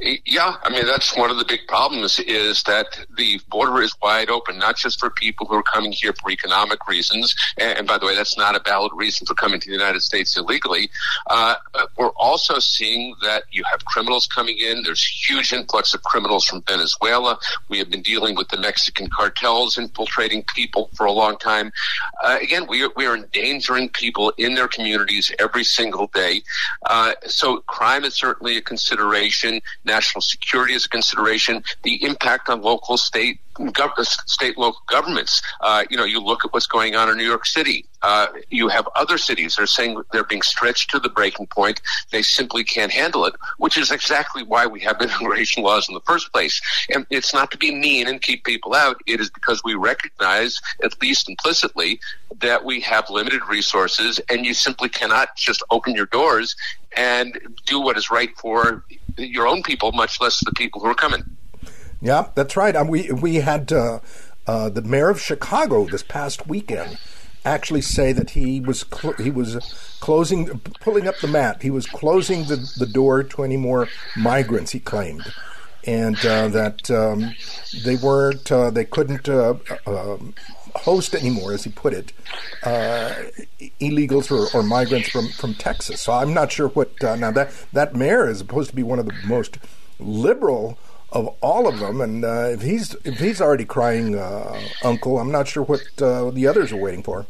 [0.00, 4.30] Yeah, I mean that's one of the big problems is that the border is wide
[4.30, 7.34] open, not just for people who are coming here for economic reasons.
[7.58, 10.36] And, by the way, that's not a valid reason for coming to the United States
[10.36, 10.90] illegally.
[11.26, 11.56] Uh,
[11.96, 14.82] we're also seeing that you have criminals coming in.
[14.82, 17.38] There's huge influx of criminals from Venezuela.
[17.68, 21.72] We have been dealing with the Mexican cartels infiltrating people for a long time.
[22.22, 26.42] Uh, again, we are, we are endangering people in their communities every single day.
[26.86, 32.62] Uh, so crime is certainly a consideration national security is a consideration, the impact on
[32.62, 35.42] local, state, gov- state, local governments.
[35.60, 37.86] Uh, you know, you look at what's going on in New York City.
[38.02, 41.80] Uh, you have other cities that are saying they're being stretched to the breaking point.
[42.10, 46.00] They simply can't handle it, which is exactly why we have immigration laws in the
[46.00, 46.60] first place.
[46.88, 49.00] And it's not to be mean and keep people out.
[49.06, 52.00] It is because we recognize, at least implicitly,
[52.40, 56.56] that we have limited resources and you simply cannot just open your doors
[56.96, 58.84] and do what is right for
[59.16, 61.22] your own people, much less the people who are coming.
[62.00, 62.74] Yeah, that's right.
[62.74, 64.00] Um, we we had uh,
[64.46, 66.98] uh, the mayor of Chicago this past weekend
[67.44, 69.56] actually say that he was cl- he was
[70.00, 71.62] closing, pulling up the mat.
[71.62, 74.72] He was closing the, the door to any more migrants.
[74.72, 75.32] He claimed,
[75.84, 77.34] and uh, that um,
[77.84, 79.54] they weren't, uh, they couldn't uh,
[79.86, 80.34] um,
[80.76, 82.12] host anymore, as he put it,
[82.62, 83.14] uh,
[83.80, 86.00] illegals or, or, migrants from, from Texas.
[86.00, 88.98] So I'm not sure what uh, now that that mayor is supposed to be one
[88.98, 89.58] of the most
[89.98, 90.78] liberal
[91.12, 95.30] of all of them, and uh, if he's if he's already crying uh, uncle, I'm
[95.30, 97.26] not sure what uh, the others are waiting for.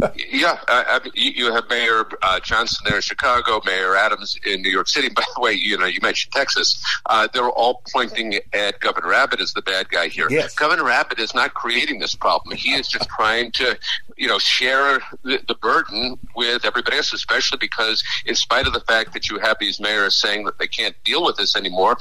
[0.32, 4.70] yeah, I, I, you have Mayor uh, Johnson there in Chicago, Mayor Adams in New
[4.70, 5.08] York City.
[5.14, 6.82] By the way, you know you mentioned Texas.
[7.06, 10.28] Uh, they're all pointing at Governor Abbott as the bad guy here.
[10.30, 10.54] Yes.
[10.54, 12.56] Governor Abbott is not creating this problem.
[12.56, 13.78] He is just trying to,
[14.16, 18.80] you know, share the, the burden with everybody else, especially because, in spite of the
[18.80, 21.96] fact that you have these mayors saying that they can't deal with this anymore,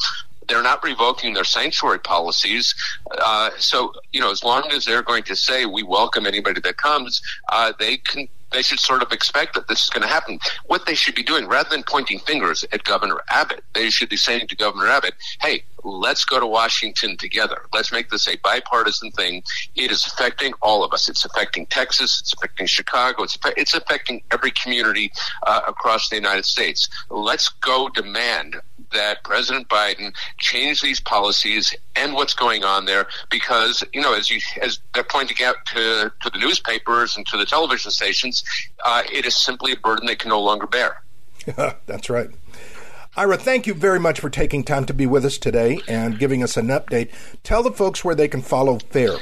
[0.50, 2.76] they're not revoking their sanctuary policies.
[3.22, 6.78] Uh, so, you know, as long as they're going to say we welcome anybody that
[6.78, 10.40] comes, uh, they can they should sort of expect that this is going to happen.
[10.66, 14.18] What they should be doing, rather than pointing fingers at Governor Abbott, they should be
[14.18, 17.64] saying to Governor Abbott, hey, let's go to Washington together.
[17.74, 19.44] Let's make this a bipartisan thing.
[19.76, 21.10] It is affecting all of us.
[21.10, 22.20] It's affecting Texas.
[22.22, 23.24] It's affecting Chicago.
[23.24, 25.12] It's, it's affecting every community
[25.46, 26.90] uh, across the United States.
[27.10, 28.62] Let's go demand
[28.92, 34.30] that President Biden change these policies and what's going on there because, you know, as
[34.30, 38.44] you, as they're pointing out to, to the newspapers and to the television stations,
[38.84, 41.02] uh, it is simply a burden they can no longer bear.
[41.86, 42.30] That's right.
[43.20, 46.42] Ira, thank you very much for taking time to be with us today and giving
[46.42, 47.10] us an update.
[47.44, 49.18] Tell the folks where they can follow FAIR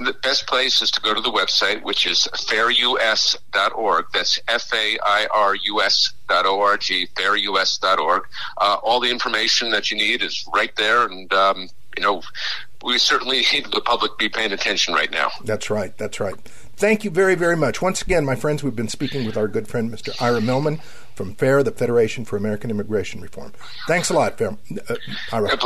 [0.00, 4.06] the best place is to go to the website, which is fairus.org.
[4.12, 8.22] That's F A I R U S dot O-R-G, fairus.org.
[8.56, 12.22] Uh, all the information that you need is right there, and um, you know,
[12.84, 15.30] we certainly need the public be paying attention right now.
[15.44, 15.96] That's right.
[15.98, 16.36] That's right.
[16.76, 17.80] Thank you very, very much.
[17.80, 20.10] Once again, my friends, we've been speaking with our good friend, Mr.
[20.20, 20.82] Ira Mehlman
[21.14, 23.52] from FAIR, the Federation for American Immigration Reform.
[23.88, 24.58] Thanks a lot, FAIR.
[24.88, 24.94] Uh,
[25.32, 25.56] Ira.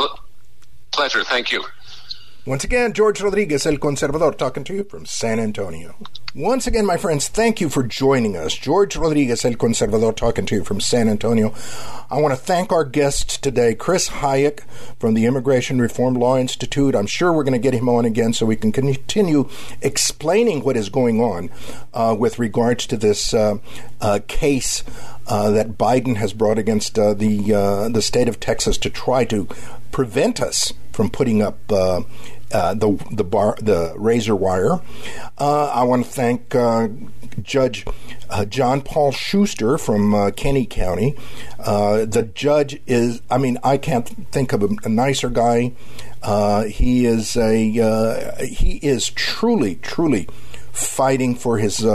[0.91, 1.23] Pleasure.
[1.23, 1.63] Thank you.
[2.43, 5.93] Once again, George Rodriguez, El Conservador, talking to you from San Antonio.
[6.33, 8.55] Once again, my friends, thank you for joining us.
[8.55, 11.53] George Rodriguez, El Conservador, talking to you from San Antonio.
[12.09, 14.61] I want to thank our guests today, Chris Hajec
[14.97, 16.95] from the Immigration Reform Law Institute.
[16.95, 19.47] I'm sure we're going to get him on again so we can continue
[19.83, 21.51] explaining what is going on
[21.93, 23.57] uh, with regards to this uh,
[24.01, 24.83] uh, case
[25.27, 29.47] that Biden has brought against uh, the uh, the state of Texas to try to
[29.91, 32.01] prevent us from putting up uh,
[32.51, 34.81] uh, the the bar the razor wire.
[35.37, 36.89] Uh, I want to thank uh,
[37.41, 37.85] Judge
[38.29, 41.15] uh, John Paul Schuster from uh, Kinney County.
[41.57, 45.71] the judge is, I mean, I can't think of a, a nicer guy.
[46.67, 50.27] he is a he is truly truly
[50.71, 51.85] fighting for his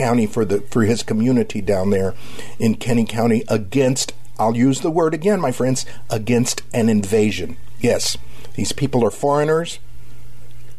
[0.00, 2.14] county for the for his community down there
[2.58, 8.18] in Kinney County against I'll use the word again my friends against an invasion Yes,
[8.54, 9.78] these people are foreigners.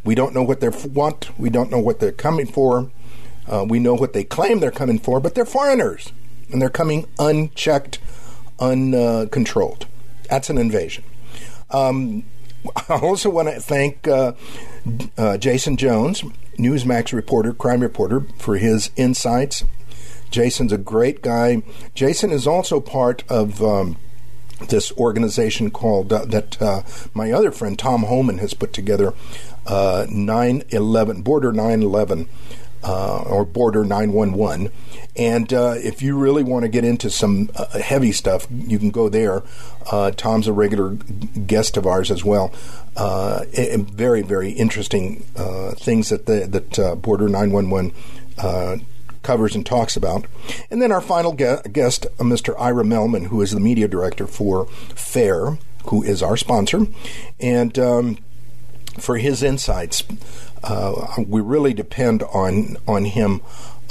[0.04, 1.38] We don't know what they want.
[1.38, 2.92] We don't know what they're coming for.
[3.48, 6.12] Uh, we know what they claim they're coming for, but they're foreigners.
[6.52, 8.00] And they're coming unchecked,
[8.60, 9.88] uncontrolled.
[10.30, 11.04] That's an invasion.
[11.72, 12.24] Um,
[12.90, 14.34] I also want to thank uh,
[15.18, 16.24] uh, Jaeson Jones,
[16.62, 19.64] Newsmax reporter, crime reporter, for his insights.
[20.30, 21.64] Jaeson's a great guy.
[21.96, 23.62] Jaeson is also part of.
[23.62, 23.98] Um,
[24.70, 26.84] this organization called uh, that uh,
[27.16, 29.16] my other friend Tom Homan has put together,
[29.66, 32.30] uh, 911 Border 911.
[32.84, 34.72] Uh, or Border 911.
[35.16, 38.92] And uh, if you really want to get into some uh, heavy stuff, you can
[38.92, 39.44] go there.
[39.92, 42.54] Uh, Tom's a regular guest of ours as well.
[42.96, 45.24] Uh, very, very interesting
[45.76, 47.94] things that the, that Border 911
[49.24, 50.26] covers and talks about.
[50.70, 52.56] And then our final guest, uh, Mr.
[52.60, 55.58] Ira Mehlman, who is the media director for FAIR,
[55.88, 56.88] who is our sponsor,
[57.40, 58.18] and um,
[59.00, 60.04] for his insights.
[60.64, 63.42] Uh, we really depend on on him,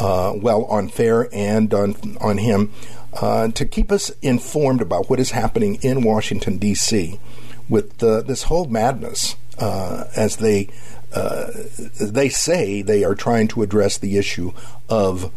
[0.00, 2.72] uh, well, on FAIR and on on him
[3.12, 7.20] uh, to keep us informed about what is happening in Washington D.C.
[7.68, 10.68] with this whole madness uh, as they
[11.12, 11.50] uh,
[12.00, 14.52] they say they are trying to address the issue
[14.88, 15.32] of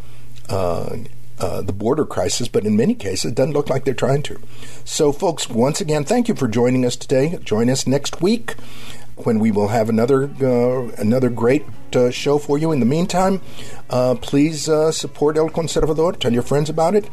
[0.49, 0.97] uh,
[1.39, 4.39] uh, the border crisis, but in many cases, it doesn't look like they're trying to.
[4.86, 7.39] So, folks, once again, thank you for joining us today.
[7.43, 8.55] Join us next week
[9.16, 12.72] when we will have another uh, another great uh, show for you.
[12.72, 13.41] In the meantime,
[13.89, 16.20] uh, please support El Conservador.
[16.20, 17.09] Tell your friends about it.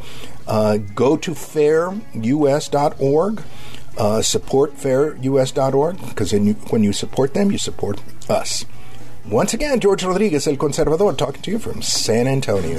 [0.94, 3.42] go to fairus.org.
[3.98, 8.64] Uh, support fairus.org because when you support them, you support us.
[9.28, 12.78] Once again, George Rodriguez, El Conservador, talking to you from San Antonio.